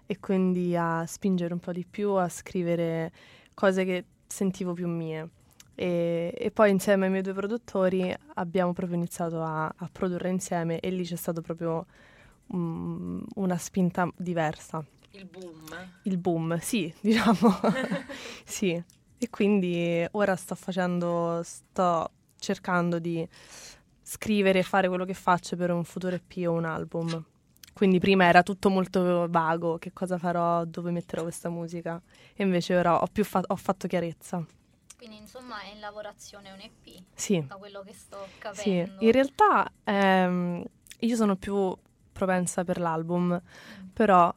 e 0.07 0.21
quindi 0.21 0.77
a 0.77 1.05
spingere 1.05 1.53
un 1.53 1.61
po' 1.61 1.73
di 1.73 1.85
più, 1.85 2.11
a 2.13 2.29
scrivere 2.29 3.11
cose 3.55 3.85
che 3.85 4.05
sentivo 4.27 4.73
più 4.73 4.87
mie. 4.87 5.29
E, 5.81 6.35
e 6.37 6.51
poi 6.51 6.71
insieme 6.71 7.05
ai 7.05 7.11
miei 7.13 7.23
due 7.23 7.35
produttori 7.35 8.13
abbiamo 8.35 8.73
proprio 8.73 8.97
iniziato 8.97 9.41
a, 9.41 9.65
a 9.65 9.89
produrre 9.93 10.29
insieme 10.29 10.81
e 10.81 10.91
lì 10.91 11.05
c'è 11.05 11.15
stato 11.15 11.41
proprio 11.41 11.87
mm, 12.53 13.21
una 13.37 13.57
spinta 13.59 14.11
diversa. 14.17 14.85
Il 15.13 15.27
boom? 15.27 15.67
Il 16.03 16.19
boom, 16.19 16.59
sì, 16.59 16.93
diciamo. 17.01 17.61
sì. 18.45 18.83
E 19.21 19.31
quindi 19.31 20.05
ora 20.13 20.35
sto 20.35 20.57
facendo, 20.57 21.43
sto 21.45 22.11
cercando 22.41 22.99
di 22.99 23.27
scrivere 24.03 24.59
e 24.59 24.63
fare 24.65 24.89
quello 24.89 25.05
che 25.05 25.15
faccio 25.15 25.55
per 25.55 25.71
un 25.71 25.85
futuro 25.85 26.17
EP 26.17 26.49
o 26.49 26.55
un 26.55 26.65
album. 26.65 27.25
Quindi 27.73 28.01
prima 28.01 28.25
era 28.25 28.43
tutto 28.43 28.69
molto 28.69 29.29
vago, 29.31 29.79
che 29.79 29.93
cosa 29.93 30.19
farò, 30.19 30.65
dove 30.65 30.91
metterò 30.91 31.23
questa 31.23 31.49
musica. 31.49 32.03
E 32.35 32.43
invece 32.43 32.75
ora 32.75 33.01
ho, 33.01 33.07
più 33.07 33.25
fa- 33.25 33.45
ho 33.47 33.55
fatto 33.55 33.87
chiarezza. 33.87 34.45
Quindi 34.99 35.17
insomma 35.17 35.61
è 35.63 35.71
in 35.73 35.79
lavorazione 35.79 36.51
un 36.51 36.59
EP, 36.59 37.03
Sì, 37.15 37.43
da 37.47 37.55
quello 37.55 37.83
che 37.83 37.93
sto 37.95 38.27
sì. 38.27 38.39
capendo. 38.39 39.05
In 39.05 39.13
realtà 39.13 39.73
ehm, 39.85 40.65
io 40.99 41.17
sono 41.17 41.37
più 41.37 41.73
propensa 42.13 42.65
per 42.65 42.81
l'album, 42.81 43.41
però 43.93 44.35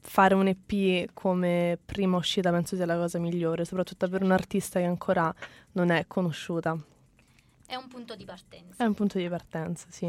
fare 0.00 0.34
un 0.34 0.46
EP 0.48 1.10
come 1.12 1.78
prima 1.84 2.16
uscita 2.16 2.50
penso 2.50 2.74
sia 2.74 2.86
la 2.86 2.96
cosa 2.96 3.18
migliore, 3.18 3.66
soprattutto 3.66 4.08
per 4.08 4.22
un 4.22 4.30
artista 4.32 4.80
che 4.80 4.86
ancora 4.86 5.32
non 5.72 5.90
è 5.90 6.06
conosciuta. 6.06 6.74
È 7.66 7.74
un 7.74 7.88
punto 7.88 8.14
di 8.16 8.24
partenza. 8.24 8.82
È 8.82 8.86
un 8.86 8.94
punto 8.94 9.18
di 9.18 9.28
partenza, 9.28 9.88
sì. 9.90 10.06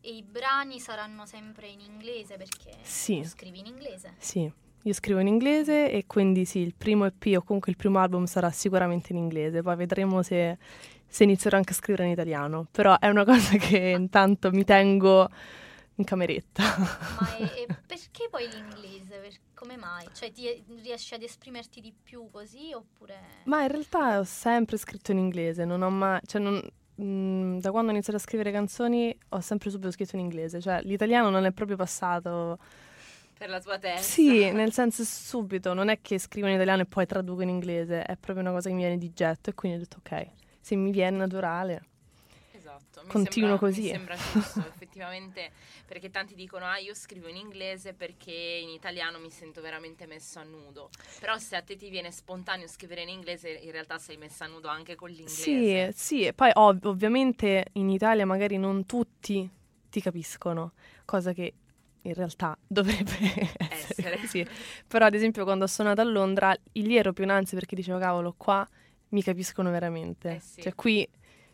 E 0.00 0.10
i 0.16 0.22
brani 0.22 0.80
saranno 0.80 1.26
sempre 1.26 1.68
in 1.68 1.80
inglese 1.80 2.38
perché 2.38 2.78
Sì. 2.80 3.22
scrivi 3.24 3.58
in 3.58 3.66
inglese. 3.66 4.14
Sì, 4.16 4.50
io 4.84 4.92
scrivo 4.92 5.20
in 5.20 5.28
inglese 5.28 5.90
e 5.90 6.06
quindi 6.06 6.44
sì, 6.44 6.58
il 6.58 6.74
primo 6.76 7.04
EP 7.06 7.36
o 7.36 7.42
comunque 7.42 7.70
il 7.70 7.76
primo 7.76 8.00
album 8.00 8.24
sarà 8.24 8.50
sicuramente 8.50 9.12
in 9.12 9.18
inglese, 9.18 9.62
poi 9.62 9.76
vedremo 9.76 10.22
se, 10.22 10.58
se 11.06 11.24
inizierò 11.24 11.56
anche 11.56 11.72
a 11.72 11.76
scrivere 11.76 12.06
in 12.06 12.12
italiano, 12.12 12.66
però 12.70 12.98
è 12.98 13.08
una 13.08 13.24
cosa 13.26 13.56
che 13.56 13.94
intanto 13.96 14.50
mi 14.50 14.64
tengo 14.64 15.28
in 15.96 16.04
cameretta. 16.04 16.62
Ma 16.78 17.36
e 17.36 17.66
perché 17.86 18.28
poi 18.30 18.48
l'inglese? 18.48 19.18
Per- 19.18 19.40
come 19.54 19.76
mai? 19.76 20.06
Cioè 20.12 20.32
ti 20.32 20.64
riesci 20.80 21.14
ad 21.14 21.22
esprimerti 21.22 21.80
di 21.80 21.92
più 22.02 22.28
così 22.32 22.72
oppure... 22.74 23.14
Ma 23.44 23.62
in 23.62 23.68
realtà 23.68 24.18
ho 24.18 24.24
sempre 24.24 24.76
scritto 24.76 25.12
in 25.12 25.18
inglese, 25.18 25.64
non 25.64 25.82
ho 25.82 25.90
mai... 25.90 26.18
Cioè 26.26 26.40
non, 26.40 26.60
mm, 27.00 27.58
da 27.58 27.70
quando 27.70 27.90
ho 27.90 27.94
iniziato 27.94 28.18
a 28.18 28.22
scrivere 28.22 28.50
canzoni 28.50 29.16
ho 29.28 29.40
sempre 29.40 29.70
subito 29.70 29.92
scritto 29.92 30.16
in 30.16 30.22
inglese, 30.22 30.60
cioè 30.60 30.80
l'italiano 30.82 31.30
non 31.30 31.44
è 31.44 31.52
proprio 31.52 31.76
passato... 31.76 32.58
Per 33.42 33.50
la 33.50 33.60
tua 33.60 33.76
testa? 33.76 34.02
Sì, 34.02 34.52
nel 34.52 34.72
senso 34.72 35.02
subito, 35.02 35.74
non 35.74 35.88
è 35.88 36.00
che 36.00 36.16
scrivo 36.20 36.46
in 36.46 36.54
italiano 36.54 36.82
e 36.82 36.86
poi 36.86 37.06
traduco 37.06 37.42
in 37.42 37.48
inglese, 37.48 38.04
è 38.04 38.16
proprio 38.16 38.44
una 38.44 38.52
cosa 38.52 38.68
che 38.68 38.74
mi 38.76 38.82
viene 38.82 38.98
di 38.98 39.12
getto 39.12 39.50
e 39.50 39.54
quindi 39.54 39.78
ho 39.78 39.80
detto 39.80 39.96
ok, 39.98 40.26
se 40.60 40.76
mi 40.76 40.92
viene 40.92 41.16
naturale. 41.16 41.82
Esatto, 42.52 43.00
mi 43.02 43.08
Continuo 43.08 43.58
sembra, 43.58 43.66
così. 43.66 43.80
Mi 43.80 43.88
sembra 43.88 44.14
giusto, 44.14 44.60
effettivamente, 44.72 45.50
perché 45.84 46.10
tanti 46.10 46.36
dicono, 46.36 46.66
ah, 46.66 46.78
io 46.78 46.94
scrivo 46.94 47.26
in 47.26 47.34
inglese 47.34 47.94
perché 47.94 48.30
in 48.30 48.68
italiano 48.68 49.18
mi 49.18 49.30
sento 49.30 49.60
veramente 49.60 50.06
messo 50.06 50.38
a 50.38 50.44
nudo. 50.44 50.90
Però 51.18 51.36
se 51.36 51.56
a 51.56 51.62
te 51.62 51.74
ti 51.74 51.90
viene 51.90 52.12
spontaneo 52.12 52.68
scrivere 52.68 53.02
in 53.02 53.08
inglese, 53.08 53.50
in 53.50 53.72
realtà 53.72 53.98
sei 53.98 54.18
messa 54.18 54.44
a 54.44 54.46
nudo 54.46 54.68
anche 54.68 54.94
con 54.94 55.10
l'inglese. 55.10 55.90
Sì, 55.90 55.98
sì, 55.98 56.24
e 56.26 56.32
poi 56.32 56.52
ov- 56.54 56.84
ovviamente 56.84 57.64
in 57.72 57.90
Italia 57.90 58.24
magari 58.24 58.56
non 58.56 58.86
tutti 58.86 59.50
ti 59.90 60.00
capiscono, 60.00 60.74
cosa 61.04 61.32
che 61.32 61.54
in 62.02 62.14
realtà 62.14 62.56
dovrebbe 62.66 63.10
essere 63.70 64.14
Essere. 64.14 64.18
così. 64.18 64.46
Però 64.86 65.06
ad 65.06 65.14
esempio 65.14 65.44
quando 65.44 65.66
sono 65.66 65.90
andata 65.90 66.06
a 66.06 66.10
Londra, 66.10 66.54
lì 66.72 66.96
ero 66.96 67.12
più 67.12 67.24
in 67.24 67.30
ansia 67.30 67.58
perché 67.58 67.76
dicevo 67.76 67.98
cavolo, 67.98 68.34
qua 68.36 68.66
mi 69.10 69.22
capiscono 69.22 69.70
veramente. 69.70 70.36
Eh 70.36 70.40
sì. 70.40 70.62
Cioè 70.62 70.74
qui 70.74 71.08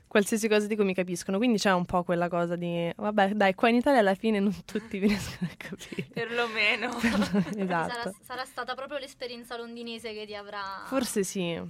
qualsiasi 0.09 0.49
cosa 0.49 0.67
dico 0.67 0.85
mi 0.85 0.95
capiscono, 0.95 1.37
quindi 1.37 1.59
c'è 1.59 1.73
un 1.73 1.85
po' 1.85 2.03
quella 2.03 2.29
cosa 2.29 2.57
di 2.57 2.91
vabbè, 2.97 3.33
dai, 3.33 3.55
qua 3.55 3.69
in 3.69 3.77
Italia 3.77 4.01
alla 4.01 4.15
fine 4.15 4.41
non 4.41 4.55
tutti 4.65 4.99
mi 4.99 5.07
riescono 5.09 5.51
a 5.51 5.55
capire. 5.57 6.09
Perlomeno. 6.13 6.97
esatto. 7.57 7.93
Sarà, 7.93 8.15
sarà 8.23 8.45
stata 8.45 8.75
proprio 8.75 8.99
l'esperienza 8.99 9.57
londinese 9.57 10.13
che 10.15 10.25
ti 10.27 10.35
avrà... 10.35 10.83
Forse 10.87 11.23
sì, 11.23 11.61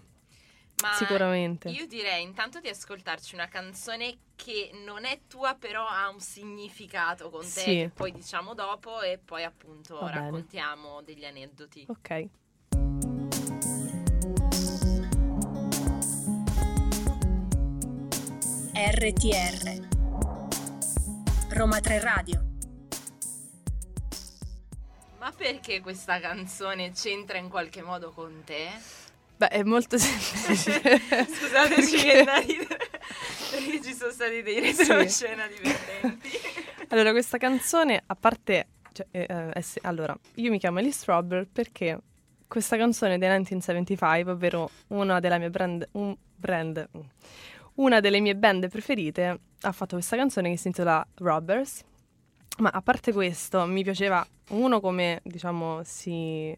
Ma 0.83 0.93
sicuramente. 0.95 1.69
Io 1.71 1.87
direi 1.87 2.23
intanto 2.23 2.61
di 2.61 2.69
ascoltarci 2.69 3.35
una 3.35 3.49
canzone 3.49 4.17
che 4.37 4.71
non 4.85 5.05
è 5.05 5.21
tua, 5.27 5.55
però 5.55 5.85
ha 5.87 6.09
un 6.09 6.21
significato 6.21 7.31
con 7.31 7.43
te, 7.43 7.49
Sì. 7.49 7.65
che 7.65 7.91
poi 7.93 8.13
diciamo 8.13 8.55
dopo 8.55 9.01
e 9.01 9.19
poi 9.19 9.43
appunto 9.43 9.99
Va 9.99 10.07
bene. 10.07 10.21
raccontiamo 10.21 11.03
degli 11.03 11.25
aneddoti. 11.25 11.87
Ok. 11.89 12.29
RTR 18.73 19.87
Roma 21.51 21.81
3 21.81 22.01
Radio 22.01 22.45
Ma 25.19 25.33
perché 25.33 25.81
questa 25.81 26.21
canzone 26.21 26.93
c'entra 26.93 27.39
in 27.39 27.49
qualche 27.49 27.83
modo 27.83 28.13
con 28.13 28.43
te? 28.45 28.69
Beh, 29.39 29.49
è 29.49 29.63
molto 29.63 29.97
semplice. 29.99 30.81
Scusateci 31.27 31.91
Perché- 31.97 32.13
che 32.13 32.25
da 32.25 32.39
ridere, 32.39 32.91
perché 33.51 33.81
ci 33.83 33.95
sono 33.95 34.11
stati 34.11 34.43
dei 34.43 34.61
retroscena 34.61 35.47
divertenti. 35.47 36.29
Allora, 36.91 37.11
questa 37.11 37.37
canzone, 37.37 38.03
a 38.07 38.15
parte... 38.17 38.67
cioè, 38.93 39.07
eh, 39.11 39.27
eh, 39.29 39.51
è 39.51 39.61
se- 39.61 39.81
allora, 39.83 40.19
io 40.37 40.51
mi 40.51 40.59
chiamo 40.59 40.79
Alice 40.79 41.03
Robber 41.05 41.47
perché 41.47 42.01
questa 42.49 42.79
canzone 42.79 43.15
è 43.17 43.19
del 43.19 43.29
1975, 43.29 44.33
ovvero 44.33 44.71
una 44.89 45.21
della 45.21 45.37
mie 45.39 45.51
brand... 45.51 45.87
Un 45.93 46.17
brand... 46.35 46.89
una 47.75 48.01
delle 48.01 48.21
mie 48.21 48.35
band 48.37 48.69
preferite 48.71 49.39
ha 49.61 49.73
fatto 49.73 49.97
questa 49.97 50.17
canzone 50.17 50.49
che 50.51 50.57
si 50.57 50.69
intitola 50.69 51.07
Robbers. 51.17 51.85
Ma 52.61 52.71
a 52.71 52.81
parte 52.81 53.13
questo, 53.13 53.67
mi 53.67 53.83
piaceva 53.83 54.27
uno 54.51 54.81
come, 54.81 55.21
diciamo, 55.25 55.83
si... 55.85 56.57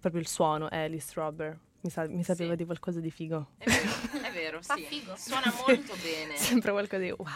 proprio 0.00 0.20
il 0.20 0.26
suono, 0.26 0.66
Alice 0.68 1.12
Robber. 1.14 1.56
Mi, 1.84 1.90
sa- 1.90 2.08
mi 2.08 2.22
sapeva 2.24 2.52
Sì. 2.52 2.56
di 2.56 2.64
qualcosa 2.64 2.98
di 3.00 3.10
figo. 3.10 3.48
È 3.58 3.64
vero, 3.68 4.26
è 4.26 4.32
vero, 4.32 4.62
Fa 4.62 4.74
sì. 4.74 4.84
figo. 4.84 5.14
Suona 5.16 5.52
molto 5.66 5.92
bene. 6.02 6.34
Sempre 6.40 6.70
qualcosa 6.72 7.02
di 7.02 7.10
wow, 7.10 7.26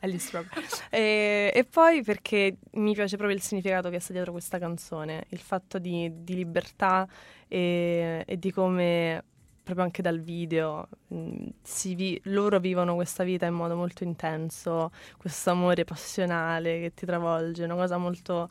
Alice 0.00 0.30
Robber. 0.32 0.64
e, 0.88 1.52
e 1.54 1.64
poi 1.64 2.02
perché 2.02 2.56
mi 2.72 2.94
piace 2.94 3.16
proprio 3.18 3.36
il 3.36 3.42
significato 3.42 3.90
che 3.90 4.00
sta 4.00 4.14
dietro 4.14 4.32
questa 4.32 4.58
canzone, 4.58 5.24
il 5.28 5.38
fatto 5.40 5.78
di, 5.78 6.10
di 6.24 6.34
libertà 6.36 7.06
e, 7.46 8.24
e 8.26 8.38
di 8.38 8.50
come 8.50 9.24
proprio 9.62 9.84
anche 9.84 10.00
dal 10.02 10.20
video 10.20 10.88
mh, 11.08 11.46
si 11.62 11.94
vi- 11.94 12.18
loro 12.24 12.58
vivono 12.60 12.94
questa 12.94 13.24
vita 13.24 13.44
in 13.44 13.52
modo 13.54 13.76
molto 13.76 14.04
intenso, 14.04 14.90
questo 15.18 15.50
amore 15.50 15.84
passionale 15.84 16.80
che 16.80 16.92
ti 16.94 17.04
travolge, 17.04 17.62
una 17.64 17.74
cosa 17.74 17.98
molto 17.98 18.48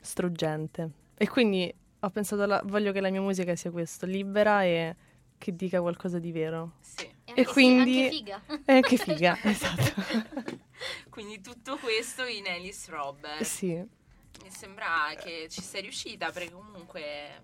struggente. 0.00 0.90
E 1.16 1.28
quindi 1.28 1.74
ho 2.00 2.10
pensato, 2.10 2.42
alla- 2.42 2.62
voglio 2.64 2.92
che 2.92 3.00
la 3.00 3.10
mia 3.10 3.20
musica 3.20 3.54
sia 3.56 3.70
questo, 3.70 4.06
libera 4.06 4.62
e 4.64 4.94
che 5.38 5.54
dica 5.54 5.80
qualcosa 5.80 6.18
di 6.18 6.32
vero. 6.32 6.72
Sì. 6.80 7.02
E, 7.04 7.12
anche, 7.30 7.44
quindi- 7.46 8.04
anche 8.04 8.16
figa. 8.16 8.40
E 8.64 8.72
anche 8.72 8.96
figa, 8.96 9.38
esatto. 9.44 10.56
Quindi 11.10 11.40
tutto 11.40 11.76
questo 11.78 12.24
in 12.24 12.46
Alice 12.46 12.88
Robber. 12.90 13.44
Sì. 13.44 13.74
Mi 13.74 14.50
sembra 14.50 15.12
che 15.18 15.48
ci 15.50 15.60
sei 15.60 15.82
riuscita 15.82 16.30
perché 16.30 16.52
comunque 16.52 17.42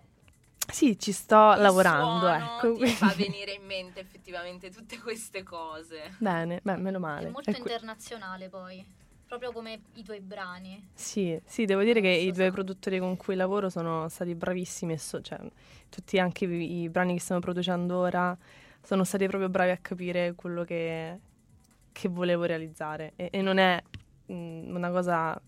Sì, 0.70 0.96
ci 0.98 1.10
sto 1.10 1.54
il 1.54 1.60
lavorando, 1.60 2.26
suono 2.28 2.56
ecco. 2.76 2.84
ti 2.84 2.90
fa 2.92 3.12
venire 3.16 3.52
in 3.52 3.64
mente 3.66 3.98
effettivamente 4.00 4.70
tutte 4.70 4.98
queste 5.00 5.42
cose. 5.42 6.14
Bene, 6.18 6.60
beh, 6.62 6.76
meno 6.76 7.00
male. 7.00 7.26
È 7.26 7.30
molto 7.30 7.50
E 7.50 7.54
que- 7.54 7.62
internazionale 7.62 8.48
poi, 8.48 8.84
proprio 9.38 9.52
come 9.52 9.80
i 9.94 10.02
tuoi 10.02 10.20
brani. 10.20 10.88
Sì, 10.94 11.38
sì, 11.44 11.64
devo 11.64 11.82
dire 11.82 12.00
che 12.00 12.08
Non 12.08 12.16
so 12.18 12.22
i 12.28 12.32
due 12.32 12.44
se- 12.44 12.50
produttori 12.50 12.98
con 12.98 13.16
cui 13.16 13.34
lavoro 13.34 13.68
sono 13.68 14.08
stati 14.08 14.34
bravissimi 14.34 14.96
so- 14.98 15.20
cioè, 15.20 15.38
tutti 15.88 16.18
anche 16.18 16.44
i, 16.44 16.82
i 16.82 16.88
brani 16.88 17.14
che 17.14 17.20
stiamo 17.20 17.40
producendo 17.40 17.98
ora 17.98 18.36
sono 18.80 19.02
stati 19.04 19.26
proprio 19.26 19.48
bravi 19.48 19.70
a 19.70 19.78
capire 19.78 20.34
quello 20.34 20.62
che, 20.64 21.18
che 21.92 22.08
volevo 22.08 22.44
realizzare 22.44 23.12
e, 23.16 23.28
e 23.32 23.42
non 23.42 23.58
è 23.58 23.82
mh, 24.26 24.34
una 24.74 24.90
cosa 24.90 25.40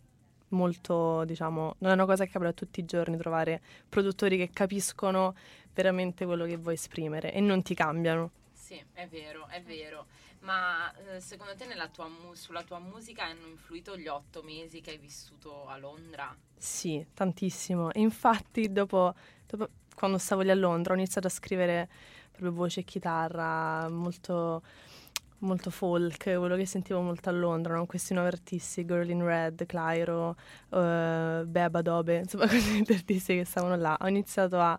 molto, 0.49 1.25
diciamo, 1.25 1.75
non 1.79 1.90
è 1.90 1.94
una 1.94 2.07
cosa 2.07 2.25
che 2.25 2.31
capita 2.31 2.53
tutti 2.53 2.81
i 2.81 2.85
giorni 2.85 3.16
trovare 3.16 3.61
produttori 3.88 4.37
che 4.37 4.51
capiscono 4.53 5.35
veramente 5.75 6.25
quello 6.25 6.44
che 6.46 6.57
vuoi 6.57 6.75
esprimere 6.75 7.33
e 7.33 7.40
non 7.40 7.62
ti 7.62 7.75
cambiano. 7.75 8.31
Sì, 8.53 8.83
è 8.94 9.07
vero, 9.07 9.46
è 9.49 9.61
vero. 9.62 10.07
Ma 10.46 10.92
eh, 10.94 11.20
secondo 11.20 11.54
te 11.56 11.66
tua 11.90 12.09
mu- 12.09 12.35
sulla 12.35 12.62
tua 12.62 12.78
musica 12.78 13.24
hanno 13.24 13.48
influito 13.48 13.96
gli 13.98 14.06
otto 14.06 14.42
mesi 14.42 14.80
che 14.80 14.90
hai 14.92 14.98
vissuto 14.98 15.66
a 15.66 15.76
Londra? 15.76 16.35
Sì, 16.59 17.04
tantissimo. 17.14 17.90
Infatti 17.94 18.72
dopo, 18.72 19.14
dopo- 19.46 19.68
quando 19.94 20.18
stavo 20.18 20.42
lì 20.42 20.50
a 20.50 20.54
Londra 20.54 20.92
ho 20.94 20.96
iniziato 20.96 21.26
a 21.26 21.30
scrivere 21.30 21.88
proprio 22.30 22.52
voce 22.52 22.80
e 22.80 22.85
chitarra, 22.85 23.88
molto, 23.88 24.62
molto 25.38 25.70
folk, 25.70 26.22
quello 26.24 26.56
che 26.56 26.66
sentivo 26.66 27.00
molto 27.00 27.28
a 27.28 27.32
Londra, 27.32 27.74
no? 27.76 27.87
questi 27.87 28.14
nuovi 28.14 28.28
artisti, 28.28 28.85
Girl 28.85 29.09
in 29.11 29.24
Red, 29.24 29.66
Clairo, 29.66 30.37
eh, 30.70 31.42
Beba 31.46 31.82
Dobe, 31.82 32.18
insomma 32.24 32.46
questi 32.48 32.85
artisti 32.92 33.37
che 33.37 33.44
stavano 33.44 33.76
là. 33.76 33.96
Ho 34.00 34.09
iniziato 34.09 34.59
a, 34.61 34.76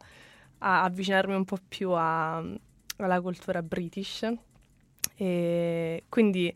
a 0.59 0.83
avvicinarmi 0.83 1.33
un 1.35 1.45
po' 1.45 1.57
più 1.67 1.91
a- 1.91 2.43
alla 2.97 3.21
cultura 3.21 3.61
british 3.61 4.25
e 5.17 6.03
quindi 6.09 6.55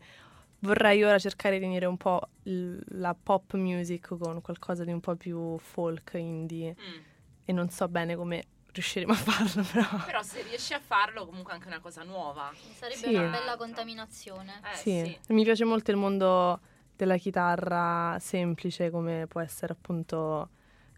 vorrei 0.60 1.02
ora 1.02 1.18
cercare 1.18 1.58
di 1.58 1.64
unire 1.64 1.86
un 1.86 1.96
po' 1.96 2.20
la 2.44 3.14
pop 3.20 3.54
music 3.54 4.16
con 4.16 4.40
qualcosa 4.40 4.84
di 4.84 4.92
un 4.92 5.00
po' 5.00 5.16
più 5.16 5.58
folk, 5.58 6.12
indie 6.14 6.76
Mm. 6.78 7.00
e 7.44 7.52
non 7.52 7.68
so 7.70 7.88
bene 7.88 8.14
come 8.16 8.44
riusciremo 8.72 9.12
a 9.12 9.16
farlo 9.16 9.62
però. 9.70 10.04
Però 10.06 10.22
se 10.22 10.42
riesci 10.42 10.72
a 10.72 10.80
farlo 10.80 11.26
comunque 11.26 11.52
è 11.52 11.56
anche 11.56 11.66
una 11.68 11.80
cosa 11.80 12.02
nuova. 12.04 12.50
Sarebbe 12.74 12.96
Sì. 13.08 13.14
una 13.14 13.28
bella 13.30 13.56
contaminazione. 13.56 14.60
Eh, 14.72 14.76
sì. 14.76 15.18
sì. 15.20 15.32
mi 15.32 15.42
piace 15.44 15.64
molto 15.64 15.90
il 15.90 15.96
mondo 15.96 16.60
della 16.96 17.16
chitarra 17.16 18.16
semplice 18.20 18.90
come 18.90 19.26
può 19.26 19.40
essere 19.40 19.72
appunto 19.72 20.50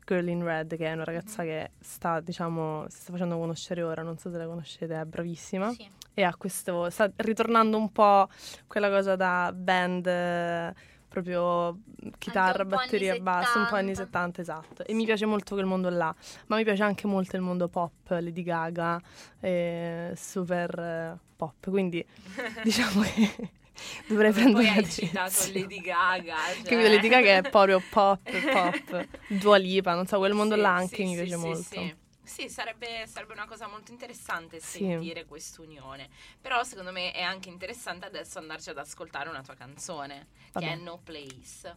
Girl 0.05 0.29
in 0.29 0.43
Red 0.43 0.77
che 0.77 0.87
è 0.87 0.93
una 0.93 1.05
ragazza 1.05 1.43
che 1.43 1.73
sta 1.81 2.21
diciamo 2.21 2.85
si 2.89 3.01
sta 3.01 3.13
facendo 3.13 3.37
conoscere 3.39 3.83
ora, 3.83 4.03
non 4.03 4.19
so 4.19 4.31
se 4.31 4.39
la 4.39 4.47
conoscete, 4.47 5.01
è 5.01 5.05
bravissima. 5.05 5.71
Sì. 5.73 5.89
e 6.15 6.23
ha 6.23 6.35
questo 6.37 6.91
sta 6.91 7.11
ritornando 7.17 7.77
un 7.77 7.91
po' 7.91 8.29
quella 8.67 8.89
cosa 8.89 9.17
da 9.17 9.53
band 9.55 10.07
eh, 10.07 10.75
proprio 11.09 11.79
chitarra, 12.19 12.65
batteria 12.65 13.15
e 13.15 13.21
basso, 13.21 13.59
un 13.59 13.67
po' 13.69 13.77
anni 13.77 13.95
70 13.95 14.15
70. 14.35 14.41
esatto. 14.41 14.85
E 14.85 14.95
mi 14.95 15.05
piace 15.05 15.27
molto 15.27 15.55
quel 15.55 15.67
mondo 15.67 15.89
là, 15.89 16.15
ma 16.47 16.57
mi 16.57 16.65
piace 16.65 16.83
anche 16.83 17.07
molto 17.07 17.37
il 17.37 17.43
mondo 17.43 17.69
pop, 17.69 17.93
Lady 18.09 18.43
Gaga, 18.43 19.01
eh, 19.41 20.13
super 20.17 20.79
eh, 20.79 21.19
pop, 21.37 21.71
quindi 21.71 22.05
diciamo 22.63 23.03
che 23.03 23.51
dovrei 24.07 24.33
Poi 24.33 24.43
prendere 24.43 24.69
una 24.69 24.77
hai 24.77 24.91
citato 24.91 25.45
direzione. 25.47 25.61
Lady 25.61 25.81
Gaga. 25.81 26.37
Cioè... 26.37 26.63
Capito? 26.63 26.89
Lady 26.89 27.09
Gaga 27.09 27.37
è 27.37 27.51
proprio 27.51 27.83
pop, 27.91 28.21
pop, 28.51 29.09
Dua 29.29 29.57
Lipa, 29.57 29.95
non 29.95 30.07
so, 30.07 30.19
quel 30.19 30.33
mondo 30.35 30.55
Sì, 30.55 30.61
là 30.61 30.75
anche 30.75 30.97
sì, 30.97 31.03
mi 31.05 31.09
sì, 31.11 31.15
piace 31.17 31.37
sì, 31.37 31.37
molto. 31.37 31.63
Sì, 31.81 31.95
Sì, 32.23 32.49
sarebbe, 32.49 33.07
sarebbe 33.07 33.33
una 33.35 33.47
cosa 33.47 33.67
molto 33.69 33.93
interessante 33.93 34.59
Sì. 34.61 34.79
sentire 34.79 35.25
quest'unione. 35.27 36.09
Però 36.41 36.63
secondo 36.65 36.91
me 36.93 37.13
è 37.13 37.23
anche 37.23 37.49
interessante 37.49 38.07
adesso 38.07 38.39
andarci 38.39 38.71
ad 38.71 38.79
ascoltare 38.79 39.29
una 39.29 39.43
tua 39.43 39.55
canzone, 39.55 40.27
Vabbè. 40.53 40.67
che 40.67 40.73
è 40.73 40.77
No 40.77 41.01
Place. 41.03 41.77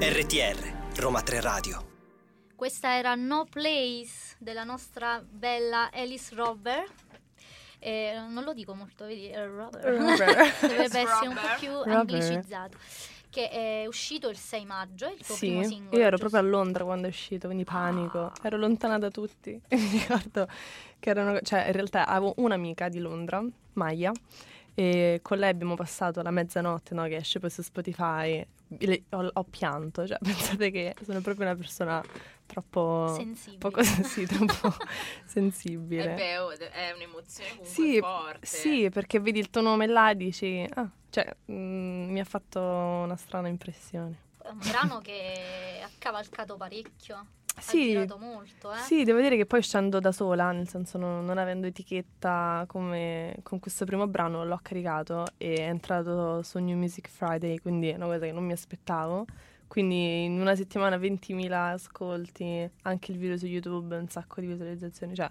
RTR, 0.00 0.72
Roma 0.96 1.22
3 1.22 1.40
Radio. 1.40 1.89
Questa 2.60 2.94
era 2.94 3.14
No 3.14 3.46
Place 3.50 4.36
della 4.36 4.64
nostra 4.64 5.24
bella 5.26 5.88
Alice 5.90 6.34
Robber. 6.34 6.84
Eh, 7.78 8.12
non 8.28 8.44
lo 8.44 8.52
dico 8.52 8.74
molto, 8.74 9.06
vedi? 9.06 9.30
eh, 9.30 9.46
Robber. 9.46 9.80
Robber. 9.96 10.26
Dovrebbe 10.60 10.84
essere 10.98 11.28
un 11.28 11.34
po' 11.36 11.58
più 11.58 11.70
Robber. 11.70 11.88
anglicizzato. 11.94 12.76
Che 13.30 13.48
è 13.48 13.86
uscito 13.86 14.28
il 14.28 14.36
6 14.36 14.66
maggio, 14.66 15.06
è 15.06 15.12
il 15.12 15.24
tuo 15.24 15.34
Sì, 15.36 15.46
primo 15.46 15.62
io 15.62 15.68
singolo. 15.68 15.96
ero 16.02 16.10
giusto? 16.18 16.28
proprio 16.28 16.40
a 16.40 16.52
Londra 16.52 16.84
quando 16.84 17.06
è 17.06 17.08
uscito, 17.08 17.46
quindi 17.46 17.64
panico. 17.64 18.24
Ah. 18.26 18.32
Ero 18.42 18.58
lontana 18.58 18.98
da 18.98 19.10
tutti. 19.10 19.52
Mi 19.70 19.88
ricordo 19.92 20.46
che 20.98 21.08
erano, 21.08 21.40
cioè 21.40 21.64
in 21.64 21.72
realtà 21.72 22.04
avevo 22.06 22.34
un'amica 22.36 22.90
di 22.90 22.98
Londra, 22.98 23.42
Maya, 23.72 24.12
e 24.74 25.20
con 25.22 25.38
lei 25.38 25.48
abbiamo 25.48 25.76
passato 25.76 26.20
la 26.20 26.30
mezzanotte 26.30 26.92
no, 26.92 27.04
che 27.04 27.16
esce 27.16 27.38
poi 27.38 27.48
su 27.48 27.62
Spotify. 27.62 28.46
Le- 28.78 29.04
ho, 29.10 29.30
ho 29.32 29.44
pianto, 29.44 30.06
cioè 30.06 30.18
pensate 30.22 30.70
che 30.70 30.94
sono 31.02 31.20
proprio 31.20 31.46
una 31.46 31.56
persona 31.56 32.02
troppo... 32.46 33.12
Sensibile. 33.16 33.58
Poco 33.58 33.82
sì, 34.04 34.26
troppo 34.26 34.74
sensibile. 35.26 36.14
beh, 36.14 36.38
oh, 36.38 36.50
è 36.50 36.92
un'emozione 36.94 37.50
comunque 37.50 37.72
Sì, 37.72 37.98
forte. 37.98 38.46
Sì, 38.46 38.88
perché 38.90 39.20
vedi 39.20 39.38
il 39.38 39.50
tuo 39.50 39.60
nome 39.60 39.86
là 39.86 40.10
e 40.10 40.16
dici... 40.16 40.66
Ah, 40.74 40.88
cioè, 41.10 41.34
mm, 41.50 42.10
mi 42.10 42.20
ha 42.20 42.24
fatto 42.24 42.60
una 42.60 43.16
strana 43.16 43.48
impressione. 43.48 44.28
È 44.42 44.48
un 44.48 44.58
brano 44.58 45.00
che 45.00 45.80
ha 45.82 45.90
cavalcato 45.98 46.56
parecchio. 46.56 47.26
Sì, 47.58 47.94
molto, 47.94 48.72
eh. 48.72 48.76
Sì, 48.78 49.04
devo 49.04 49.20
dire 49.20 49.36
che 49.36 49.46
poi 49.46 49.58
uscendo 49.58 50.00
da 50.00 50.12
sola, 50.12 50.50
nel 50.52 50.68
senso 50.68 50.98
non, 50.98 51.24
non 51.24 51.38
avendo 51.38 51.66
etichetta 51.66 52.64
come 52.66 53.36
con 53.42 53.58
questo 53.58 53.84
primo 53.84 54.06
brano, 54.06 54.44
l'ho 54.44 54.58
caricato 54.62 55.26
e 55.36 55.54
è 55.54 55.68
entrato 55.68 56.42
su 56.42 56.58
New 56.58 56.76
Music 56.76 57.08
Friday, 57.08 57.58
quindi 57.58 57.88
è 57.88 57.96
una 57.96 58.06
cosa 58.06 58.26
che 58.26 58.32
non 58.32 58.44
mi 58.44 58.52
aspettavo. 58.52 59.24
Quindi 59.66 60.24
in 60.24 60.40
una 60.40 60.56
settimana 60.56 60.96
20.000 60.96 61.52
ascolti, 61.52 62.68
anche 62.82 63.12
il 63.12 63.18
video 63.18 63.36
su 63.36 63.46
YouTube, 63.46 63.96
un 63.96 64.08
sacco 64.08 64.40
di 64.40 64.48
visualizzazioni, 64.48 65.14
cioè 65.14 65.30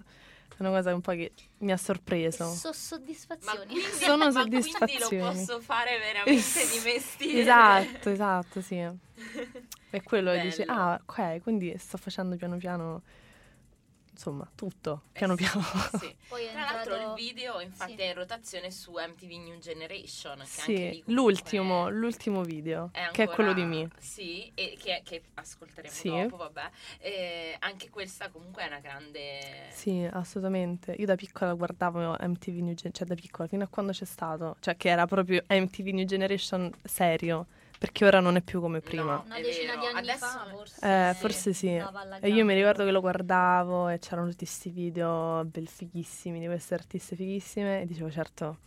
è 0.56 0.62
una 0.62 0.70
cosa 0.70 0.94
un 0.94 1.00
po' 1.00 1.12
che 1.12 1.32
mi 1.58 1.72
ha 1.72 1.76
sorpreso. 1.76 2.50
So 2.52 2.72
soddisfazioni. 2.72 3.66
quindi, 3.66 3.82
Sono 3.92 4.24
ma 4.26 4.30
soddisfazioni. 4.30 4.98
quindi 5.06 5.24
lo 5.24 5.30
posso 5.32 5.60
fare 5.60 5.98
veramente 5.98 6.68
di 6.70 6.80
mestiere. 6.84 7.40
Esatto, 7.40 8.10
esatto, 8.10 8.60
sì. 8.60 8.76
E 9.92 10.02
quello 10.02 10.30
Bello. 10.30 10.44
dici, 10.44 10.62
ah, 10.66 11.00
ok, 11.04 11.40
quindi 11.42 11.74
sto 11.76 11.96
facendo 11.98 12.36
piano 12.36 12.56
piano, 12.58 13.02
insomma, 14.10 14.48
tutto, 14.54 15.02
Eh 15.06 15.18
piano 15.18 15.36
sì, 15.36 15.42
piano. 15.44 15.62
sì. 15.98 16.16
Poi 16.28 16.44
è 16.44 16.50
Tra 16.52 16.60
l'altro 16.72 16.96
il 16.96 17.12
video 17.14 17.60
infatti 17.60 17.94
sì. 17.96 18.00
è 18.02 18.06
in 18.08 18.14
rotazione 18.14 18.70
su 18.70 18.92
MTV 18.92 19.30
New 19.30 19.58
Generation. 19.58 20.36
Che 20.38 20.42
anche 20.42 20.62
Sì, 20.62 20.72
lì 20.76 21.02
comunque 21.02 21.12
l'ultimo, 21.14 21.88
l'ultimo 21.90 22.42
video, 22.42 22.90
è 22.92 23.08
che 23.12 23.24
è 23.24 23.28
quello 23.28 23.52
di 23.52 23.62
ancora- 23.62 23.82
me. 23.82 23.90
Sì, 23.98 24.50
e 24.54 24.76
che, 24.80 25.00
che 25.04 25.22
ascolteremo 25.34 25.94
Sì. 25.94 26.08
dopo, 26.08 26.36
vabbè. 26.36 26.70
Eh, 26.98 27.56
anche 27.60 27.88
questa 27.90 28.28
comunque 28.30 28.62
è 28.62 28.66
una 28.66 28.80
grande... 28.80 29.68
Sì, 29.70 30.06
assolutamente. 30.10 30.92
Io 30.92 31.06
da 31.06 31.14
piccola 31.16 31.52
guardavo 31.54 32.16
MTV 32.20 32.54
New 32.56 32.74
Generation, 32.74 32.92
cioè 32.92 33.06
da 33.06 33.14
piccola, 33.14 33.48
fino 33.48 33.64
a 33.64 33.68
quando 33.68 33.92
c'è 33.92 34.04
stato, 34.04 34.56
cioè 34.60 34.76
che 34.76 34.88
era 34.90 35.06
proprio 35.06 35.42
MTV 35.48 35.86
New 35.88 36.04
Generation 36.04 36.70
serio, 36.84 37.46
perché 37.80 38.04
ora 38.04 38.20
non 38.20 38.36
è 38.36 38.42
più 38.42 38.60
come 38.60 38.80
prima. 38.82 39.14
No, 39.14 39.22
Una 39.24 39.40
decina 39.40 39.74
di 39.76 39.86
anni 39.86 39.98
Adesso 40.00 40.26
fa, 40.26 40.46
forse. 40.50 40.86
Eh, 40.86 41.14
sì. 41.14 41.18
forse 41.20 41.52
sì. 41.54 41.68
E 42.20 42.28
io 42.28 42.44
mi 42.44 42.52
ricordo 42.52 42.84
che 42.84 42.90
lo 42.90 43.00
guardavo 43.00 43.88
e 43.88 43.98
c'erano 43.98 44.26
tutti 44.28 44.44
questi 44.44 44.68
video 44.68 45.42
bel 45.46 45.66
fighissimi 45.66 46.38
di 46.40 46.44
queste 46.44 46.74
artiste 46.74 47.16
fighissime 47.16 47.80
e 47.80 47.86
dicevo 47.86 48.10
certo 48.10 48.58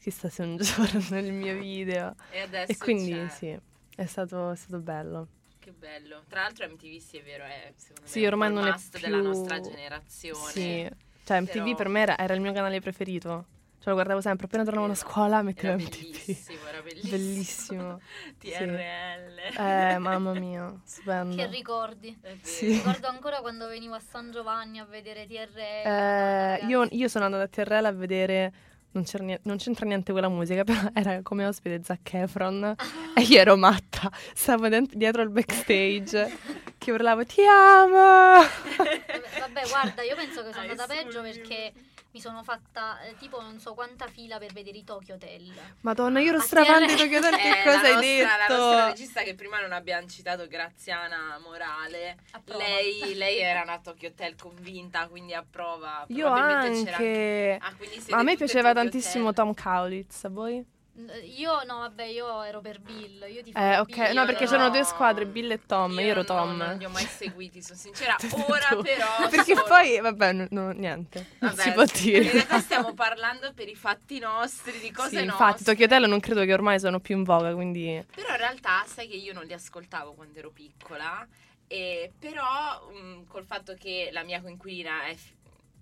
chissà 0.00 0.30
se 0.30 0.42
un 0.42 0.56
giorno 0.62 1.18
il 1.18 1.32
mio 1.34 1.54
video. 1.58 2.14
E 2.30 2.40
adesso 2.40 2.72
E 2.72 2.76
quindi 2.78 3.10
c'è. 3.12 3.28
sì, 3.28 3.58
è 3.94 4.06
stato, 4.06 4.52
è 4.52 4.56
stato 4.56 4.78
bello. 4.80 5.28
Che 5.58 5.70
bello. 5.72 6.22
Tra 6.26 6.40
l'altro 6.40 6.66
MTV 6.66 6.96
sì 6.96 7.18
è 7.18 7.22
vero, 7.22 7.44
è 7.44 7.74
secondo 7.76 8.08
Sì, 8.10 8.20
me 8.20 8.26
un 8.28 8.32
ormai 8.32 8.48
il 8.48 8.54
non 8.54 8.66
è 8.68 8.70
must 8.70 8.98
della 8.98 9.18
più- 9.18 9.26
nostra 9.28 9.60
generazione. 9.60 10.50
Sì, 10.50 10.90
cioè 11.24 11.40
MTV 11.40 11.52
Però- 11.62 11.74
per 11.76 11.88
me 11.88 12.00
era, 12.00 12.16
era 12.18 12.32
il 12.32 12.40
mio 12.40 12.52
canale 12.54 12.80
preferito. 12.80 13.44
Cioè 13.82 13.88
lo 13.88 13.94
guardavo 13.94 14.20
sempre, 14.20 14.46
appena 14.46 14.62
tornavo 14.62 14.86
a 14.86 14.94
scuola 14.94 15.42
mettevo 15.42 15.72
Era 15.74 15.82
MTV. 15.82 15.98
bellissimo, 16.00 16.58
era 16.68 16.82
bellissimo. 16.82 17.10
Bellissimo. 17.10 18.00
TRL. 18.38 19.60
Eh, 19.60 19.98
mamma 19.98 20.32
mia, 20.34 20.72
stupendo. 20.86 21.34
Che 21.34 21.46
ricordi? 21.48 22.16
Sì. 22.42 22.74
Ricordo 22.74 23.08
ancora 23.08 23.40
quando 23.40 23.66
venivo 23.66 23.94
a 23.94 24.00
San 24.00 24.30
Giovanni 24.30 24.78
a 24.78 24.84
vedere 24.84 25.26
TR. 25.26 25.58
Eh, 25.58 26.64
io, 26.68 26.86
io 26.92 27.08
sono 27.08 27.24
andata 27.24 27.42
a 27.42 27.48
TRL 27.48 27.84
a 27.86 27.92
vedere. 27.92 28.52
Non, 28.92 29.02
c'era 29.04 29.24
nie- 29.24 29.40
non 29.44 29.56
c'entra 29.56 29.84
niente 29.86 30.12
con 30.12 30.20
la 30.20 30.28
musica, 30.28 30.62
però 30.64 30.78
era 30.92 31.20
come 31.22 31.44
ospite 31.46 31.82
Zac 31.82 32.12
Efron 32.14 32.76
e 33.16 33.20
io 33.22 33.40
ero 33.40 33.56
matta. 33.56 34.12
Stavo 34.32 34.68
dietro 34.68 35.22
al 35.22 35.30
backstage 35.30 36.38
che 36.78 36.92
urlavo 36.92 37.24
Ti 37.24 37.40
amo! 37.48 37.96
Vabbè, 38.36 39.68
guarda, 39.68 40.02
io 40.02 40.14
penso 40.14 40.44
che 40.44 40.52
sono 40.52 40.68
andata 40.70 40.86
peggio 40.94 41.20
perché 41.22 41.72
mi 42.12 42.20
sono 42.20 42.42
fatta 42.42 43.00
eh, 43.02 43.14
tipo 43.16 43.40
non 43.40 43.58
so 43.58 43.74
quanta 43.74 44.06
fila 44.06 44.38
per 44.38 44.52
vedere 44.52 44.76
i 44.78 44.84
Tokyo 44.84 45.14
Hotel. 45.14 45.50
Madonna, 45.80 46.20
io 46.20 46.28
ero 46.30 46.40
stravante 46.40 46.94
TRL. 46.94 46.96
Tokyo 46.98 47.18
Hotel, 47.18 47.36
che 47.40 47.48
Eh, 47.48 47.62
cosa 47.64 47.80
hai 47.80 47.92
nostra- 47.94 48.36
La 48.36 48.46
nostra 48.48 48.74
detto? 48.76 48.86
regista 48.88 49.22
che 49.22 49.34
prima 49.34 49.60
non 49.60 49.72
abbiamo 49.72 50.06
citato, 50.08 50.46
Graziana 50.46 51.38
Morale, 51.42 52.16
lei, 52.56 53.14
lei 53.14 53.38
era 53.38 53.62
una 53.62 53.78
Tokyo 53.78 54.08
Hotel 54.08 54.36
convinta, 54.36 55.08
quindi 55.08 55.32
approva. 55.34 56.04
Io 56.08 56.30
c'era 56.32 56.58
anche. 56.60 57.58
Ah, 57.60 57.72
a 58.18 58.22
me 58.22 58.36
piaceva 58.36 58.72
tantissimo 58.74 59.28
Hotel. 59.28 59.44
Tom 59.46 59.54
Cowlitz, 59.54 60.24
a 60.24 60.28
voi? 60.28 60.64
Eh, 60.94 61.20
Io 61.38 61.62
no, 61.64 61.78
vabbè, 61.78 62.04
io 62.04 62.42
ero 62.42 62.60
per 62.60 62.78
Bill. 62.80 63.24
Io 63.32 63.42
ti 63.42 63.52
Eh, 63.54 63.78
ok, 63.78 63.96
Io 63.96 64.12
no, 64.12 64.26
perché 64.26 64.44
no. 64.44 64.50
c'erano 64.50 64.70
due 64.70 64.84
squadre, 64.84 65.24
Bill 65.26 65.50
e 65.52 65.60
Tom, 65.64 65.92
io, 65.92 66.00
ero 66.00 66.16
non- 66.16 66.24
Tom. 66.26 66.56
Non 66.56 66.76
li 66.76 66.84
ho 66.84 66.90
mai 66.90 67.06
seguiti, 67.08 67.62
sono 67.62 67.78
sincera. 67.78 68.14
Ora 68.46 68.76
però... 68.82 69.06
Perché 69.30 69.54
sono- 69.54 69.66
poi, 69.66 70.00
vabbè, 70.00 70.32
no, 70.32 70.46
no, 70.50 70.70
niente, 70.72 71.26
non 71.38 71.54
Vabbè, 71.54 71.62
si 71.62 71.72
può 71.72 71.82
In 71.82 72.22
realtà 72.22 72.48
dire. 72.56 72.60
stiamo 72.60 72.92
parlando 72.92 73.52
per 73.54 73.68
i 73.68 73.74
fatti 73.74 74.18
nostri, 74.18 74.78
di 74.80 74.90
cose 74.90 75.08
Sì, 75.08 75.24
nostre. 75.24 75.44
infatti, 75.44 75.64
Tokyo 75.64 75.84
Hotel 75.86 76.08
non 76.08 76.20
credo 76.20 76.44
che 76.44 76.52
ormai 76.52 76.78
sono 76.78 77.00
più 77.00 77.16
in 77.16 77.24
voga, 77.24 77.54
quindi... 77.54 78.04
Però 78.14 78.28
in 78.28 78.36
realtà 78.36 78.84
sai 78.86 79.08
che 79.08 79.16
io 79.16 79.32
non 79.32 79.44
li 79.44 79.54
ascoltavo 79.54 80.12
quando 80.12 80.38
ero 80.38 80.50
piccola, 80.50 81.26
e 81.66 82.12
però 82.18 82.86
mh, 82.90 83.26
col 83.28 83.44
fatto 83.46 83.74
che 83.78 84.10
la 84.12 84.24
mia 84.24 84.42
coinquilina 84.42 85.04
è, 85.06 85.14
f- 85.14 85.32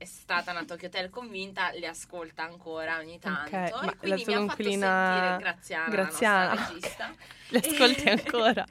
è 0.01 0.07
stata 0.07 0.51
una 0.53 0.65
Tokyo 0.65 0.87
Hotel 0.87 1.11
convinta, 1.11 1.69
li 1.73 1.85
ascolta 1.85 2.43
ancora 2.43 2.97
ogni 2.97 3.19
tanto. 3.19 3.55
Ok, 3.55 3.83
e 3.83 3.85
ma 3.85 3.95
quindi 3.97 4.25
mi 4.27 4.33
ha 4.35 4.41
fatto 4.47 4.63
sentire 4.63 5.37
Graziana, 5.39 5.89
Graziana, 5.91 6.45
la 6.45 6.55
nostra 6.55 6.73
regista. 6.73 7.15
Li 7.49 7.59
ascolti 7.59 8.09
ancora? 8.09 8.65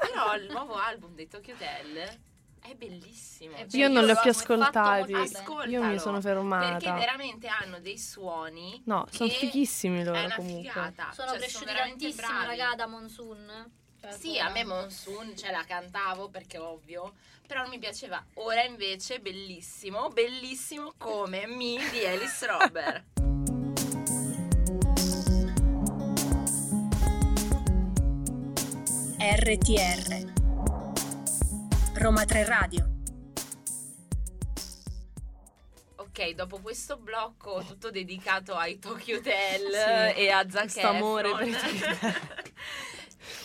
Però 0.00 0.34
il 0.34 0.50
nuovo 0.50 0.74
album 0.74 1.14
dei 1.14 1.28
Tokyo 1.28 1.54
Hotel 1.54 2.18
è 2.62 2.74
bellissimo. 2.74 3.54
È 3.54 3.66
Cioè, 3.68 3.80
Io 3.80 3.88
non 3.88 4.04
li 4.04 4.10
ho 4.10 4.18
più 4.20 4.30
ascoltati. 4.30 5.14
Io 5.68 5.84
mi 5.84 6.00
sono 6.00 6.20
fermata. 6.20 6.78
Perché 6.78 6.92
veramente 6.98 7.46
hanno 7.46 7.78
dei 7.78 7.96
suoni. 7.98 8.82
No, 8.86 9.06
sono 9.08 9.30
fighissimi 9.30 10.00
È 10.00 10.04
loro 10.04 10.18
una 10.18 10.34
comunque. 10.34 10.68
figata. 10.68 11.12
Sono 11.12 11.28
Cioè, 11.30 11.38
cresciuti 11.38 11.64
tantissimo, 11.74 12.26
bravi. 12.26 12.46
raga, 12.58 12.74
da 12.74 12.86
Monsoon. 12.88 13.70
Cioè, 14.00 14.10
Sì, 14.18 14.36
a 14.40 14.50
me 14.50 14.64
Monsoon, 14.64 15.36
cioè 15.36 15.52
la 15.52 15.62
cantavo 15.64 16.28
perché 16.28 16.58
ovvio, 16.58 17.12
però 17.52 17.64
non 17.64 17.70
mi 17.70 17.78
piaceva. 17.78 18.24
Ora 18.36 18.62
invece 18.64 19.20
bellissimo, 19.20 20.08
bellissimo 20.08 20.94
come 20.96 21.46
Me 21.46 21.76
di 21.90 22.02
Alice 22.06 22.46
Robert. 22.46 23.04
RTR 29.18 30.32
Roma 31.94 32.24
3 32.24 32.44
Radio 32.44 32.90
Ok, 35.96 36.30
dopo 36.30 36.58
questo 36.60 36.96
blocco 36.96 37.62
tutto 37.62 37.90
dedicato 37.90 38.54
ai 38.54 38.78
Tokyo 38.80 39.18
Hotel 39.18 40.14
Sì, 40.14 40.20
e 40.22 40.30
a 40.30 40.48
Zac 40.48 40.76
amore 40.78 41.28
Efron, 41.28 41.54
Hotel. 41.54 42.14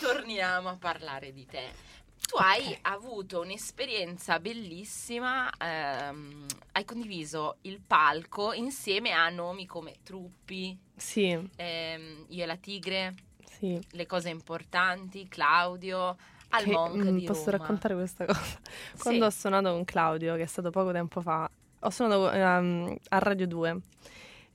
torniamo 0.00 0.70
a 0.70 0.76
parlare 0.76 1.32
di 1.32 1.46
te. 1.46 1.87
Tu 2.28 2.36
hai 2.36 2.76
avuto 2.82 3.40
un'esperienza 3.40 4.38
bellissima, 4.38 5.48
ehm, 5.58 6.44
hai 6.72 6.84
condiviso 6.84 7.56
il 7.62 7.80
palco 7.80 8.52
insieme 8.52 9.12
a 9.12 9.30
nomi 9.30 9.64
come 9.64 9.94
Truppi, 10.02 10.78
Sì, 10.94 11.30
ehm, 11.56 12.26
Io 12.28 12.42
e 12.42 12.46
la 12.46 12.56
Tigre, 12.56 13.14
sì. 13.58 13.80
Le 13.92 14.04
cose 14.04 14.28
importanti, 14.28 15.26
Claudio, 15.26 16.16
al 16.50 16.64
Che, 16.64 16.70
Monk 16.70 17.02
mm, 17.02 17.24
posso 17.24 17.50
Roma. 17.50 17.56
raccontare 17.56 17.94
questa 17.94 18.26
cosa? 18.26 18.60
Quando 18.98 19.24
ho 19.24 19.30
suonato 19.30 19.70
con 19.70 19.84
Claudio, 19.86 20.36
che 20.36 20.42
è 20.42 20.46
stato 20.46 20.68
poco 20.68 20.92
tempo 20.92 21.22
fa, 21.22 21.50
ho 21.80 21.90
suonato 21.90 22.30
ehm, 22.30 22.94
a 23.08 23.18
Radio 23.20 23.46
2 23.46 23.80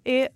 e 0.04 0.32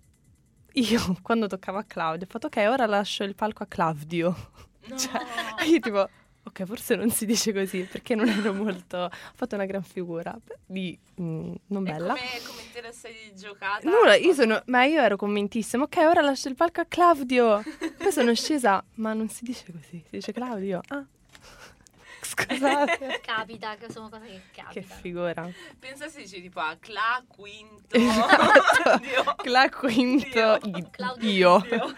io 0.74 1.18
quando 1.22 1.46
toccavo 1.46 1.78
a 1.78 1.84
Claudio 1.84 2.26
ho 2.26 2.30
fatto 2.32 2.48
ok, 2.48 2.58
ora 2.68 2.88
lascio 2.88 3.24
il 3.24 3.36
palco 3.36 3.62
a 3.62 3.68
Claudio. 3.68 4.36
No. 4.88 4.98
Cioè, 4.98 5.20
io 5.66 5.80
tipo, 5.82 6.10
ok, 6.48 6.64
forse 6.66 6.96
non 6.96 7.10
si 7.12 7.26
dice 7.26 7.54
così 7.54 7.84
perché 7.90 8.16
non 8.16 8.28
ero 8.28 8.54
molto... 8.54 8.98
Ho 8.98 9.10
fatto 9.36 9.56
una 9.56 9.66
gran 9.66 9.84
figura, 9.84 10.36
di, 10.66 10.98
mm, 11.22 11.54
non 11.68 11.88
E 11.88 11.92
bella. 11.92 12.14
come, 12.14 12.28
come 12.46 12.62
te 12.74 12.82
la 12.82 12.92
sei 12.92 13.34
giocata? 13.36 13.90
Nulla, 13.90 14.16
io 14.16 14.34
sono, 14.34 14.62
ma 14.66 14.84
io 14.86 15.02
ero 15.02 15.16
convintissima, 15.16 15.84
ok, 15.84 15.98
ora 15.98 16.22
lascio 16.22 16.50
il 16.50 16.56
palco 16.56 16.82
a 16.82 16.86
Claudio. 16.88 17.62
Poi 17.98 18.12
sono 18.12 18.34
scesa, 18.34 18.84
ma 18.96 19.14
non 19.14 19.30
si 19.30 19.44
dice 19.44 19.66
così, 19.72 20.02
si 20.04 20.18
dice 20.18 20.32
Claudio. 20.34 20.82
Ah, 20.88 21.04
scusate. 22.22 23.20
Capita, 23.26 23.76
che 23.76 23.92
sono 23.92 24.10
cose 24.10 24.26
che 24.26 24.42
capitano. 24.54 24.72
che 24.74 24.82
figura. 24.82 25.50
Pensa 25.80 26.08
se 26.10 26.22
dici 26.22 26.42
tipo 26.42 26.60
a 26.60 26.76
Cla 26.80 27.24
quinto. 27.28 27.76
Esatto. 27.96 28.98
Dio. 29.00 29.36
Cla 29.38 29.70
quinto, 29.70 30.58
Dio. 30.64 30.78
i- 30.78 30.88
Claudio 30.92 31.30
io. 31.30 31.66
Dio. 31.70 31.96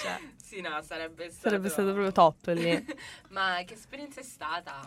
Cioè, 0.00 0.18
Sì, 0.52 0.60
no, 0.60 0.82
sarebbe 0.82 1.30
stato... 1.30 1.48
sarebbe 1.48 1.68
stato 1.70 1.92
proprio 1.92 2.12
top 2.12 2.48
lì. 2.48 2.84
Ma 3.30 3.62
che 3.64 3.72
esperienza 3.72 4.20
è 4.20 4.22
stata? 4.22 4.86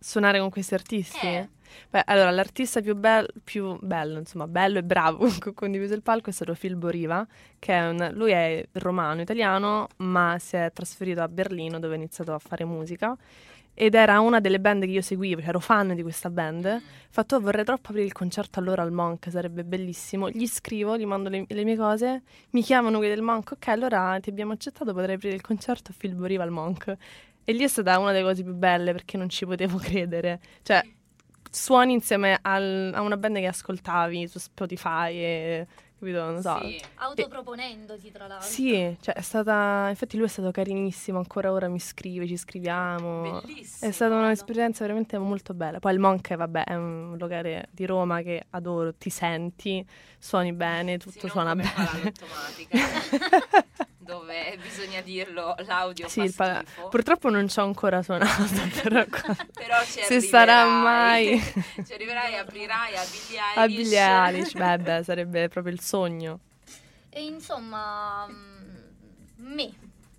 Suonare 0.00 0.38
con 0.38 0.48
questi 0.48 0.72
artisti? 0.72 1.26
Eh. 1.26 1.46
Beh, 1.90 2.04
allora, 2.06 2.30
l'artista 2.30 2.80
più, 2.80 2.96
bel- 2.96 3.30
più 3.44 3.78
bello, 3.82 4.18
insomma, 4.18 4.46
bello 4.46 4.78
e 4.78 4.82
bravo 4.82 5.26
che 5.38 5.50
ho 5.50 5.52
condiviso 5.52 5.92
il 5.92 6.00
palco 6.00 6.30
è 6.30 6.32
stato 6.32 6.54
Phil 6.54 6.76
Boriva, 6.76 7.26
che 7.58 7.74
è 7.74 7.86
un, 7.86 8.12
lui 8.14 8.30
è 8.30 8.66
romano, 8.72 9.20
italiano, 9.20 9.88
ma 9.96 10.38
si 10.38 10.56
è 10.56 10.70
trasferito 10.72 11.20
a 11.20 11.28
Berlino 11.28 11.78
dove 11.78 11.92
ha 11.92 11.96
iniziato 11.98 12.32
a 12.32 12.38
fare 12.38 12.64
musica. 12.64 13.14
Ed 13.80 13.94
era 13.94 14.18
una 14.18 14.40
delle 14.40 14.58
band 14.58 14.82
che 14.86 14.90
io 14.90 15.00
seguivo, 15.00 15.38
cioè 15.40 15.50
ero 15.50 15.60
fan 15.60 15.94
di 15.94 16.02
questa 16.02 16.30
band. 16.30 16.82
Fatto, 17.10 17.36
"Oh, 17.36 17.40
vorrei 17.40 17.62
troppo 17.62 17.90
aprire 17.90 18.04
il 18.06 18.12
concerto 18.12 18.58
allora 18.58 18.82
al 18.82 18.90
Monk, 18.90 19.30
sarebbe 19.30 19.62
bellissimo. 19.62 20.28
Gli 20.30 20.48
scrivo, 20.48 20.96
gli 20.98 21.06
mando 21.06 21.28
le, 21.28 21.44
le 21.46 21.62
mie 21.64 21.76
cose, 21.76 22.22
mi 22.50 22.62
chiamano 22.62 22.98
quelli 22.98 23.14
del 23.14 23.22
Monk, 23.22 23.52
ok, 23.52 23.68
allora 23.68 24.18
ti 24.20 24.30
abbiamo 24.30 24.52
accettato, 24.52 24.92
potrei 24.92 25.14
aprire 25.14 25.36
il 25.36 25.42
concerto 25.42 25.92
a 25.92 25.94
Phil 25.96 26.16
Boriva 26.16 26.42
al 26.42 26.50
Monk. 26.50 26.96
E 27.44 27.52
lì 27.52 27.62
è 27.62 27.68
stata 27.68 27.96
una 28.00 28.10
delle 28.10 28.24
cose 28.24 28.42
più 28.42 28.52
belle 28.54 28.90
perché 28.90 29.16
non 29.16 29.28
ci 29.28 29.46
potevo 29.46 29.78
credere. 29.78 30.40
Cioè, 30.62 30.82
suoni 31.58 31.92
insieme 31.92 32.38
al- 32.42 32.92
a 32.94 33.00
una 33.00 33.16
band 33.16 33.36
che 33.36 33.46
ascoltavi 33.46 34.28
su 34.28 34.38
Spotify 34.38 35.12
e 35.14 35.66
capito, 35.98 36.24
non 36.24 36.40
so. 36.40 36.58
Sì. 36.62 36.80
Autoproponendoti, 36.96 38.10
tra 38.12 38.26
l'altro. 38.26 38.48
Sì, 38.48 38.96
cioè 39.00 39.14
è 39.14 39.20
stata. 39.20 39.86
Infatti 39.88 40.16
lui 40.16 40.26
è 40.26 40.28
stato 40.28 40.50
carinissimo, 40.50 41.18
ancora 41.18 41.50
ora 41.52 41.68
mi 41.68 41.80
scrive, 41.80 42.26
ci 42.26 42.36
scriviamo. 42.36 43.40
Bellissimo. 43.42 43.90
È 43.90 43.92
stata 43.92 44.14
un'esperienza 44.14 44.84
veramente 44.84 45.18
molto 45.18 45.54
bella. 45.54 45.80
Poi 45.80 45.92
il 45.92 45.98
Monk, 45.98 46.34
vabbè, 46.34 46.64
è 46.64 46.74
un 46.74 47.16
locale 47.18 47.68
di 47.72 47.84
Roma 47.84 48.22
che 48.22 48.44
adoro, 48.50 48.94
ti 48.94 49.10
senti, 49.10 49.84
suoni 50.18 50.52
bene, 50.52 50.98
tutto 50.98 51.26
Sì, 51.26 51.28
suona 51.28 51.54
bene. 51.54 52.12
dove 54.08 54.56
bisogna 54.62 55.02
dirlo, 55.02 55.54
l'audio 55.66 56.08
Sì, 56.08 56.32
pa- 56.32 56.64
purtroppo 56.88 57.28
non 57.28 57.46
ci 57.46 57.58
ho 57.58 57.64
ancora 57.64 58.02
suonato, 58.02 58.42
però 58.82 59.04
Però 59.04 59.84
ci 59.84 60.00
se 60.02 60.20
sarà 60.22 60.64
mai 60.64 61.38
ci 61.84 61.92
arriverai, 61.92 62.38
aprirai 62.38 62.96
a 62.96 63.04
Billie 63.04 63.38
a 63.38 63.62
Eilish. 63.62 63.76
Billie 63.76 63.98
Eilish, 64.00 64.52
beh, 64.54 64.78
beh, 64.78 65.02
sarebbe 65.04 65.48
proprio 65.48 65.74
il 65.74 65.80
sogno. 65.80 66.40
E 67.10 67.22
insomma, 67.22 68.26
mm, 68.26 68.74
me. 69.36 69.72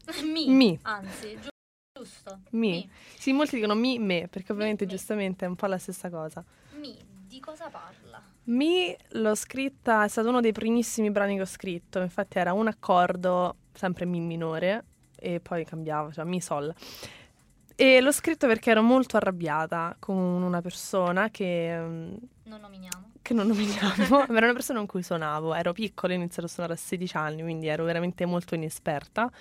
Mi. 0.22 0.48
Mi. 0.50 0.80
Anzi, 0.84 1.40
giu- 1.42 1.50
giusto. 1.92 2.40
Mi. 2.52 2.88
Sì, 3.18 3.32
molti 3.32 3.56
dicono 3.56 3.74
mi, 3.74 3.98
me, 3.98 4.28
perché 4.30 4.52
ovviamente 4.52 4.86
me. 4.86 4.92
giustamente 4.92 5.46
è 5.46 5.48
un 5.48 5.56
po' 5.56 5.66
la 5.66 5.80
stessa 5.80 6.10
cosa. 6.12 6.44
Mi. 6.74 6.96
Di 7.30 7.40
cosa 7.40 7.70
parla? 7.70 8.20
Mi 8.46 8.96
l'ho 9.10 9.36
scritta, 9.36 10.04
è 10.04 10.08
stato 10.08 10.30
uno 10.30 10.42
dei 10.42 10.52
primissimi 10.52 11.12
brani 11.12 11.36
che 11.36 11.42
ho 11.42 11.46
scritto, 11.46 12.00
infatti 12.00 12.40
era 12.40 12.54
un 12.54 12.66
accordo, 12.68 13.56
sempre 13.80 14.06
Mi 14.06 14.20
minore, 14.20 14.84
e 15.16 15.40
poi 15.40 15.64
cambiava, 15.66 16.12
cioè 16.12 16.26
mi 16.26 16.42
sol. 16.42 16.74
E 17.76 18.02
l'ho 18.02 18.12
scritto 18.12 18.46
perché 18.46 18.72
ero 18.72 18.82
molto 18.82 19.16
arrabbiata 19.16 19.96
con 20.00 20.18
una 20.18 20.60
persona 20.62 21.30
che, 21.30 21.78
mm, 21.80 22.14
Non 22.44 22.60
nominiamo. 22.60 23.12
che 23.22 23.34
non 23.34 23.48
nominiamo, 23.48 24.26
era 24.36 24.46
una 24.48 24.54
persona 24.54 24.80
con 24.80 24.88
cui 24.88 25.02
suonavo. 25.02 25.54
Ero 25.56 25.72
piccola, 25.72 26.12
ho 26.14 26.18
iniziato 26.18 26.46
a 26.48 26.50
suonare 26.50 26.74
a 26.74 26.78
16 26.78 27.16
anni, 27.16 27.42
quindi 27.42 27.68
ero 27.68 27.86
veramente 27.86 28.26
molto 28.26 28.54
inesperta. 28.56 29.32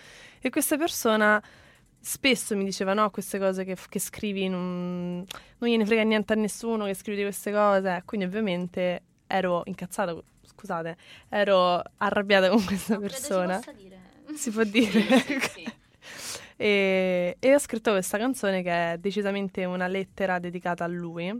E 0.41 0.51
questa 0.51 0.77
persona 0.77 1.43
spesso 2.01 2.55
mi 2.57 2.63
diceva: 2.63 2.95
No, 2.95 3.11
queste 3.11 3.41
cose 3.41 3.65
che, 3.65 3.77
che 3.89 3.99
scrivi 3.99 4.49
non, 4.49 5.25
non 5.59 5.69
gliene 5.71 5.85
frega 5.85 6.03
niente 6.05 6.33
a 6.33 6.37
nessuno 6.37 6.85
che 6.85 6.95
scrivi 6.95 7.17
di 7.19 7.25
queste 7.25 7.51
cose. 7.51 8.03
Quindi, 8.05 8.27
ovviamente, 8.27 9.03
ero 9.27 9.63
incazzata. 9.65 10.15
Scusate, 10.45 10.97
ero 11.29 11.83
arrabbiata 11.97 12.49
con 12.51 12.65
questa 12.65 12.95
Non 12.95 13.03
credo 13.03 13.15
si 13.17 13.21
persona. 13.27 13.57
possa 13.57 13.73
dire. 13.73 14.07
Si 14.39 14.51
può 14.53 14.63
dire. 14.63 15.01
Sì, 15.21 15.41
sì. 15.41 15.65
E, 16.61 17.37
e 17.39 17.55
ho 17.55 17.59
scritto 17.61 17.93
questa 17.93 18.19
canzone 18.19 18.63
che 18.65 18.95
è 18.95 18.99
decisamente 18.99 19.65
una 19.65 19.87
lettera 19.87 20.41
dedicata 20.41 20.83
a 20.83 20.89
lui, 20.89 21.33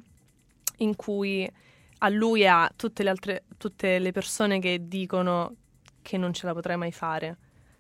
in 0.77 0.95
cui 0.95 1.51
a 1.99 2.09
lui 2.09 2.43
e 2.43 2.47
a 2.47 2.73
tutte 2.77 3.03
le 3.03 3.11
altre 3.11 3.43
tutte 3.57 3.99
le 3.99 4.13
persone 4.13 4.61
che 4.61 4.87
dicono 4.87 5.57
che 6.03 6.19
non 6.19 6.33
ce 6.33 6.47
la 6.47 6.55
potrai 6.55 6.77
mai 6.77 6.93
fare. 6.93 7.37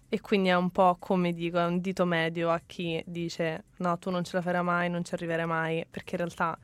E 0.08 0.20
quindi 0.20 0.48
è 0.48 0.56
un 0.56 0.70
po' 0.70 0.96
come 0.98 1.32
dico, 1.32 1.58
è 1.58 1.64
un 1.64 1.80
dito 1.80 2.04
medio 2.06 2.50
a 2.50 2.60
chi 2.66 3.00
dice 3.06 3.66
no, 3.76 3.96
tu 3.98 4.10
non 4.10 4.24
ce 4.24 4.34
la 4.34 4.42
farai 4.42 4.64
mai, 4.64 4.90
non 4.90 5.04
ci 5.04 5.14
arriverai 5.14 5.46
mai, 5.46 5.86
perché 5.88 6.16
in 6.16 6.18
realtà 6.22 6.58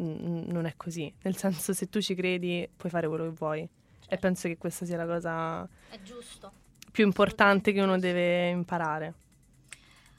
mm, 0.00 0.44
non 0.52 0.66
è 0.66 0.74
così. 0.76 1.12
Nel 1.22 1.36
senso, 1.36 1.72
se 1.72 1.88
tu 1.88 2.00
ci 2.00 2.14
credi, 2.14 2.68
puoi 2.76 2.92
fare 2.92 3.08
quello 3.08 3.24
che 3.24 3.34
vuoi. 3.36 3.68
E 4.08 4.18
penso 4.18 4.46
che 4.46 4.56
questa 4.56 4.86
sia 4.86 4.98
la 4.98 5.06
cosa 5.06 5.68
È 5.90 6.00
giusto. 6.00 6.61
Più 6.92 7.04
importante 7.04 7.72
che 7.72 7.80
uno 7.80 7.98
deve 7.98 8.50
imparare. 8.50 9.14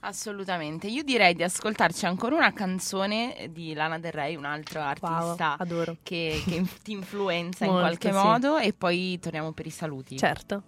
Assolutamente. 0.01 0.87
Io 0.87 1.01
direi 1.03 1.33
di 1.33 1.43
ascoltarci 1.43 2.05
ancora 2.05 2.35
una 2.35 2.51
canzone 2.51 3.47
di 3.51 3.73
Lana 3.73 3.99
Del 3.99 4.11
Rey, 4.11 4.35
un 4.35 4.43
altro 4.43 4.81
Wow, 4.81 4.89
artista 4.89 5.55
adoro. 5.57 5.95
che, 6.03 6.41
che 6.45 6.55
inf- 6.55 6.81
ti 6.83 6.91
influenza 6.91 7.63
in 7.63 7.71
Molto, 7.71 7.85
qualche 7.87 8.11
sì. 8.11 8.17
modo 8.17 8.57
e 8.57 8.73
poi 8.73 9.17
torniamo 9.19 9.53
per 9.53 9.65
i 9.65 9.69
saluti. 9.69 10.17
Certo. 10.17 10.63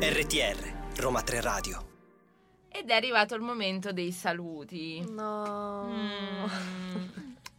RTR, 0.00 1.00
Roma 1.00 1.22
3 1.22 1.40
Radio. 1.40 1.93
Ed 2.76 2.90
è 2.90 2.94
arrivato 2.94 3.36
il 3.36 3.40
momento 3.40 3.92
dei 3.92 4.10
saluti. 4.10 5.00
No. 5.08 5.86
Mm, 5.86 6.44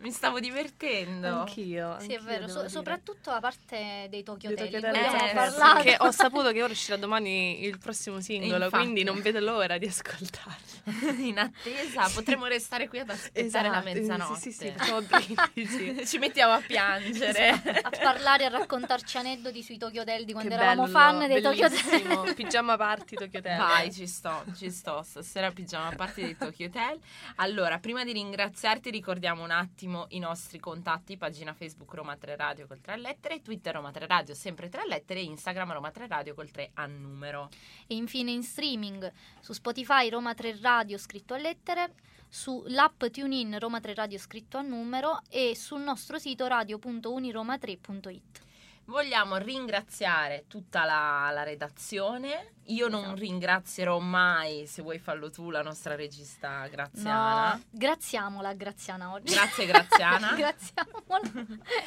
mi 0.06 0.12
stavo 0.12 0.40
divertendo. 0.40 1.40
Anch'io. 1.40 1.98
Sì, 2.00 2.12
è 2.12 2.16
anch'io 2.16 2.22
vero, 2.22 2.48
so- 2.48 2.70
soprattutto 2.70 3.32
la 3.32 3.40
parte 3.40 4.06
dei 4.10 4.24
Tokyo 4.24 4.52
Hotel, 4.52 4.70
Tokyo 4.70 4.80
di 4.80 4.86
cui 4.86 5.00
Hotel, 5.00 5.06
abbiamo 5.16 5.32
eh, 5.32 5.34
parlato. 5.34 5.82
Che 5.82 5.96
ho 6.00 6.12
saputo 6.12 6.52
che 6.52 6.62
ora 6.62 6.72
uscirà 6.74 6.98
domani 6.98 7.64
il 7.66 7.80
prossimo 7.80 8.22
singolo, 8.22 8.66
Infatti. 8.66 8.84
quindi 8.84 9.04
non 9.04 9.20
vedo 9.22 9.40
l'ora 9.40 9.78
di 9.80 9.88
ascoltarlo. 9.88 10.84
In 11.18 11.40
attesa, 11.40 12.08
potremmo 12.14 12.46
restare 12.46 12.88
qui 12.88 13.00
ad 13.00 13.10
aspettare 13.10 13.70
la 13.70 13.84
Esatto, 13.84 14.00
mezzanotte. 14.00 14.40
Sì, 14.40 14.52
sì, 14.52 15.66
sì. 15.66 16.06
Ci 16.06 16.18
mettiamo 16.20 16.54
a 16.54 16.62
piangere. 16.62 17.50
a 17.82 17.90
parlare 17.90 18.44
e 18.44 18.46
a 18.46 18.50
raccontarci 18.50 19.18
aneddoti 19.18 19.64
sui 19.64 19.78
Tokyo 19.80 20.02
Hotel 20.02 20.24
di 20.26 20.34
quando 20.34 20.50
Che 20.50 20.56
eravamo 20.56 20.84
bello, 20.84 20.98
fan 20.98 21.28
dei 21.28 21.42
Tokyo 21.42 21.68
bellissimo. 21.70 22.20
Hotel. 22.20 22.34
Pigiama 22.36 22.78
party 22.78 23.16
Tokyo 23.16 23.40
Hotel. 23.40 23.58
Vai, 23.58 23.92
ci 23.92 24.06
sto, 24.06 24.44
ci 24.56 24.70
sto. 24.70 25.02
Stasera 25.02 25.50
pigiama 25.52 25.88
a 25.88 25.96
parte 25.96 26.22
dei 26.22 26.38
Tokyo 26.38 26.68
Hotel. 26.68 27.00
Allora, 27.38 27.80
prima 27.80 28.04
di 28.04 28.12
ringraziarti, 28.14 28.90
ricordiamo 28.92 29.44
un 29.44 29.52
attimo 29.52 29.95
i 30.10 30.20
nostri 30.20 30.60
contatti: 30.60 31.18
pagina 31.18 31.54
Facebook 31.54 31.94
Roma 31.94 32.16
3 32.16 32.36
Radio 32.36 32.68
col 32.68 32.82
3 32.82 32.94
a 32.94 32.96
lettere, 32.98 33.42
Twitter 33.42 33.74
Roma 33.74 33.92
3 33.92 34.08
Radio 34.08 34.34
sempre 34.34 34.70
3 34.70 34.82
a 34.82 34.86
lettere, 34.86 35.22
Instagram 35.22 35.74
Roma 35.74 35.92
3 35.92 36.08
Radio 36.08 36.34
col 36.34 36.52
3 36.52 36.72
a 36.74 36.86
numero. 36.86 37.50
E 37.88 37.96
infine 37.96 38.32
in 38.32 38.44
streaming 38.44 39.12
su 39.40 39.54
Spotify 39.54 40.10
Roma 40.10 40.34
3 40.34 40.60
Radio 40.62 40.98
scritto 40.98 41.34
a 41.34 41.38
lettere, 41.38 41.94
sull'app 42.30 43.06
TuneIn 43.06 43.58
Roma 43.60 43.80
3 43.80 43.94
Radio 43.94 44.18
scritto 44.18 44.58
a 44.58 44.62
numero 44.62 45.22
e 45.30 45.56
sul 45.56 45.82
nostro 45.82 46.20
sito 46.20 46.48
radio.uniroma3.it. 46.48 48.45
Vogliamo 48.86 49.38
ringraziare 49.38 50.46
tutta 50.48 50.84
la, 50.86 51.30
la 51.34 51.44
redazione. 51.44 52.54
Io 52.66 52.88
non 52.88 53.16
ringrazierò 53.16 53.98
mai, 54.00 54.68
se 54.68 54.82
vuoi 54.84 55.00
farlo 55.00 55.30
tu, 55.32 55.50
la 55.50 55.62
nostra 55.64 55.96
regista 55.96 56.68
Graziana. 56.68 57.54
No, 57.56 57.64
graziamola 57.72 58.54
Graziana 58.54 59.12
oggi. 59.12 59.34
Grazie 59.34 59.66
Graziana. 59.66 60.34
Graziamola. 60.38 61.32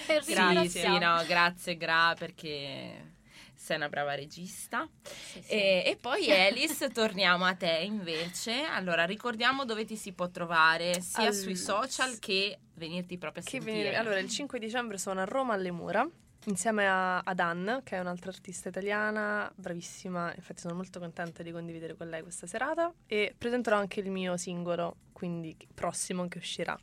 e 0.08 0.68
Sì, 0.68 0.98
no, 0.98 1.22
grazie 1.26 1.76
Gra 1.76 2.14
perché 2.18 3.12
sei 3.54 3.76
una 3.76 3.88
brava 3.88 4.14
regista. 4.14 4.88
Sì, 5.02 5.40
sì. 5.42 5.50
E, 5.52 5.82
e 5.86 5.96
poi 6.00 6.26
Elis, 6.28 6.84
torniamo 6.94 7.44
a 7.44 7.54
te 7.54 7.80
invece. 7.84 8.62
Allora, 8.64 9.04
ricordiamo 9.04 9.64
dove 9.64 9.84
ti 9.84 9.96
si 9.96 10.12
può 10.12 10.28
trovare 10.30 11.00
sia 11.00 11.26
All- 11.26 11.32
sui 11.32 11.56
social 11.56 12.18
che 12.18 12.58
venirti 12.74 13.18
proprio 13.18 13.42
a 13.42 13.44
Che 13.44 13.52
sentire. 13.52 13.72
venire- 13.76 13.96
Allora, 13.96 14.18
il 14.18 14.28
5 14.28 14.58
dicembre 14.58 14.98
sono 14.98 15.20
a 15.20 15.24
Roma 15.24 15.54
alle 15.54 15.70
Mura. 15.70 16.08
Insieme 16.44 16.88
a, 16.88 17.18
ad 17.18 17.40
Anne, 17.40 17.82
che 17.84 17.96
è 17.96 18.00
un'altra 18.00 18.30
artista 18.30 18.68
italiana, 18.68 19.50
bravissima, 19.54 20.32
infatti 20.34 20.60
sono 20.60 20.74
molto 20.74 20.98
contenta 20.98 21.42
di 21.42 21.52
condividere 21.52 21.94
con 21.94 22.08
lei 22.08 22.22
questa 22.22 22.46
serata 22.46 22.92
e 23.06 23.34
presenterò 23.36 23.76
anche 23.76 24.00
il 24.00 24.10
mio 24.10 24.36
singolo, 24.36 24.96
quindi 25.12 25.56
prossimo 25.74 26.26
che 26.28 26.38
uscirà. 26.38 26.78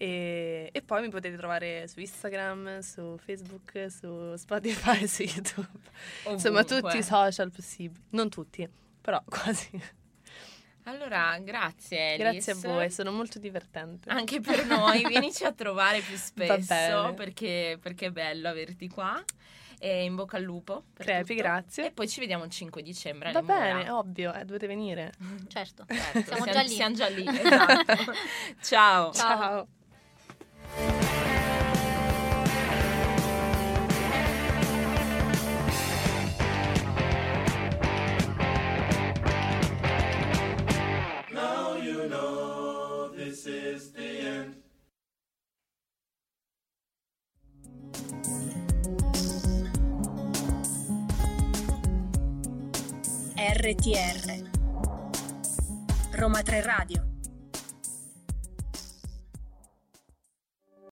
E, 0.00 0.70
e 0.72 0.82
poi 0.82 1.02
mi 1.02 1.08
potete 1.10 1.36
trovare 1.36 1.86
su 1.88 1.98
Instagram, 1.98 2.78
su 2.80 3.16
Facebook, 3.18 3.86
su 3.90 4.36
Spotify, 4.36 5.06
su 5.08 5.22
YouTube. 5.22 5.68
Insomma, 6.28 6.60
Ovunque. 6.60 6.80
tutti 6.80 6.98
i 6.98 7.02
social 7.02 7.50
possibili. 7.50 8.00
Non 8.10 8.28
tutti, 8.28 8.68
però 9.00 9.22
quasi. 9.28 9.80
Allora, 10.88 11.38
grazie 11.40 12.14
Elis. 12.14 12.18
Grazie 12.18 12.52
a 12.52 12.56
voi, 12.72 12.90
sono 12.90 13.12
molto 13.12 13.38
divertente. 13.38 14.08
Anche 14.08 14.40
per 14.40 14.64
noi, 14.64 15.04
vienici 15.06 15.44
a 15.44 15.52
trovare 15.52 16.00
più 16.00 16.16
spesso 16.16 17.02
bene. 17.02 17.14
perché, 17.14 17.78
perché 17.80 18.06
è 18.06 18.10
bello 18.10 18.48
averti 18.48 18.88
qua. 18.88 19.22
E 19.78 20.04
in 20.04 20.16
bocca 20.16 20.38
al 20.38 20.42
lupo. 20.42 20.84
Crepi, 20.94 21.34
grazie. 21.34 21.86
E 21.86 21.90
poi 21.92 22.08
ci 22.08 22.20
vediamo 22.20 22.44
il 22.44 22.50
5 22.50 22.82
dicembre. 22.82 23.30
Va 23.32 23.38
alle 23.40 23.52
Mura. 23.52 23.74
bene, 23.74 23.90
ovvio, 23.90 24.32
eh, 24.32 24.44
dovete 24.44 24.66
venire. 24.66 25.12
Certo, 25.46 25.84
Certo, 25.92 26.22
siamo 26.22 26.44
siamo, 26.44 26.52
già 26.52 26.62
lì. 26.62 26.68
siamo 26.68 26.94
già 26.94 27.08
lì. 27.08 27.24
esatto. 27.28 27.94
Ciao. 28.62 29.12
Ciao. 29.12 29.12
Ciao. 29.12 29.68
RTR 53.38 54.50
Roma 56.10 56.42
3 56.42 56.60
Radio 56.60 57.07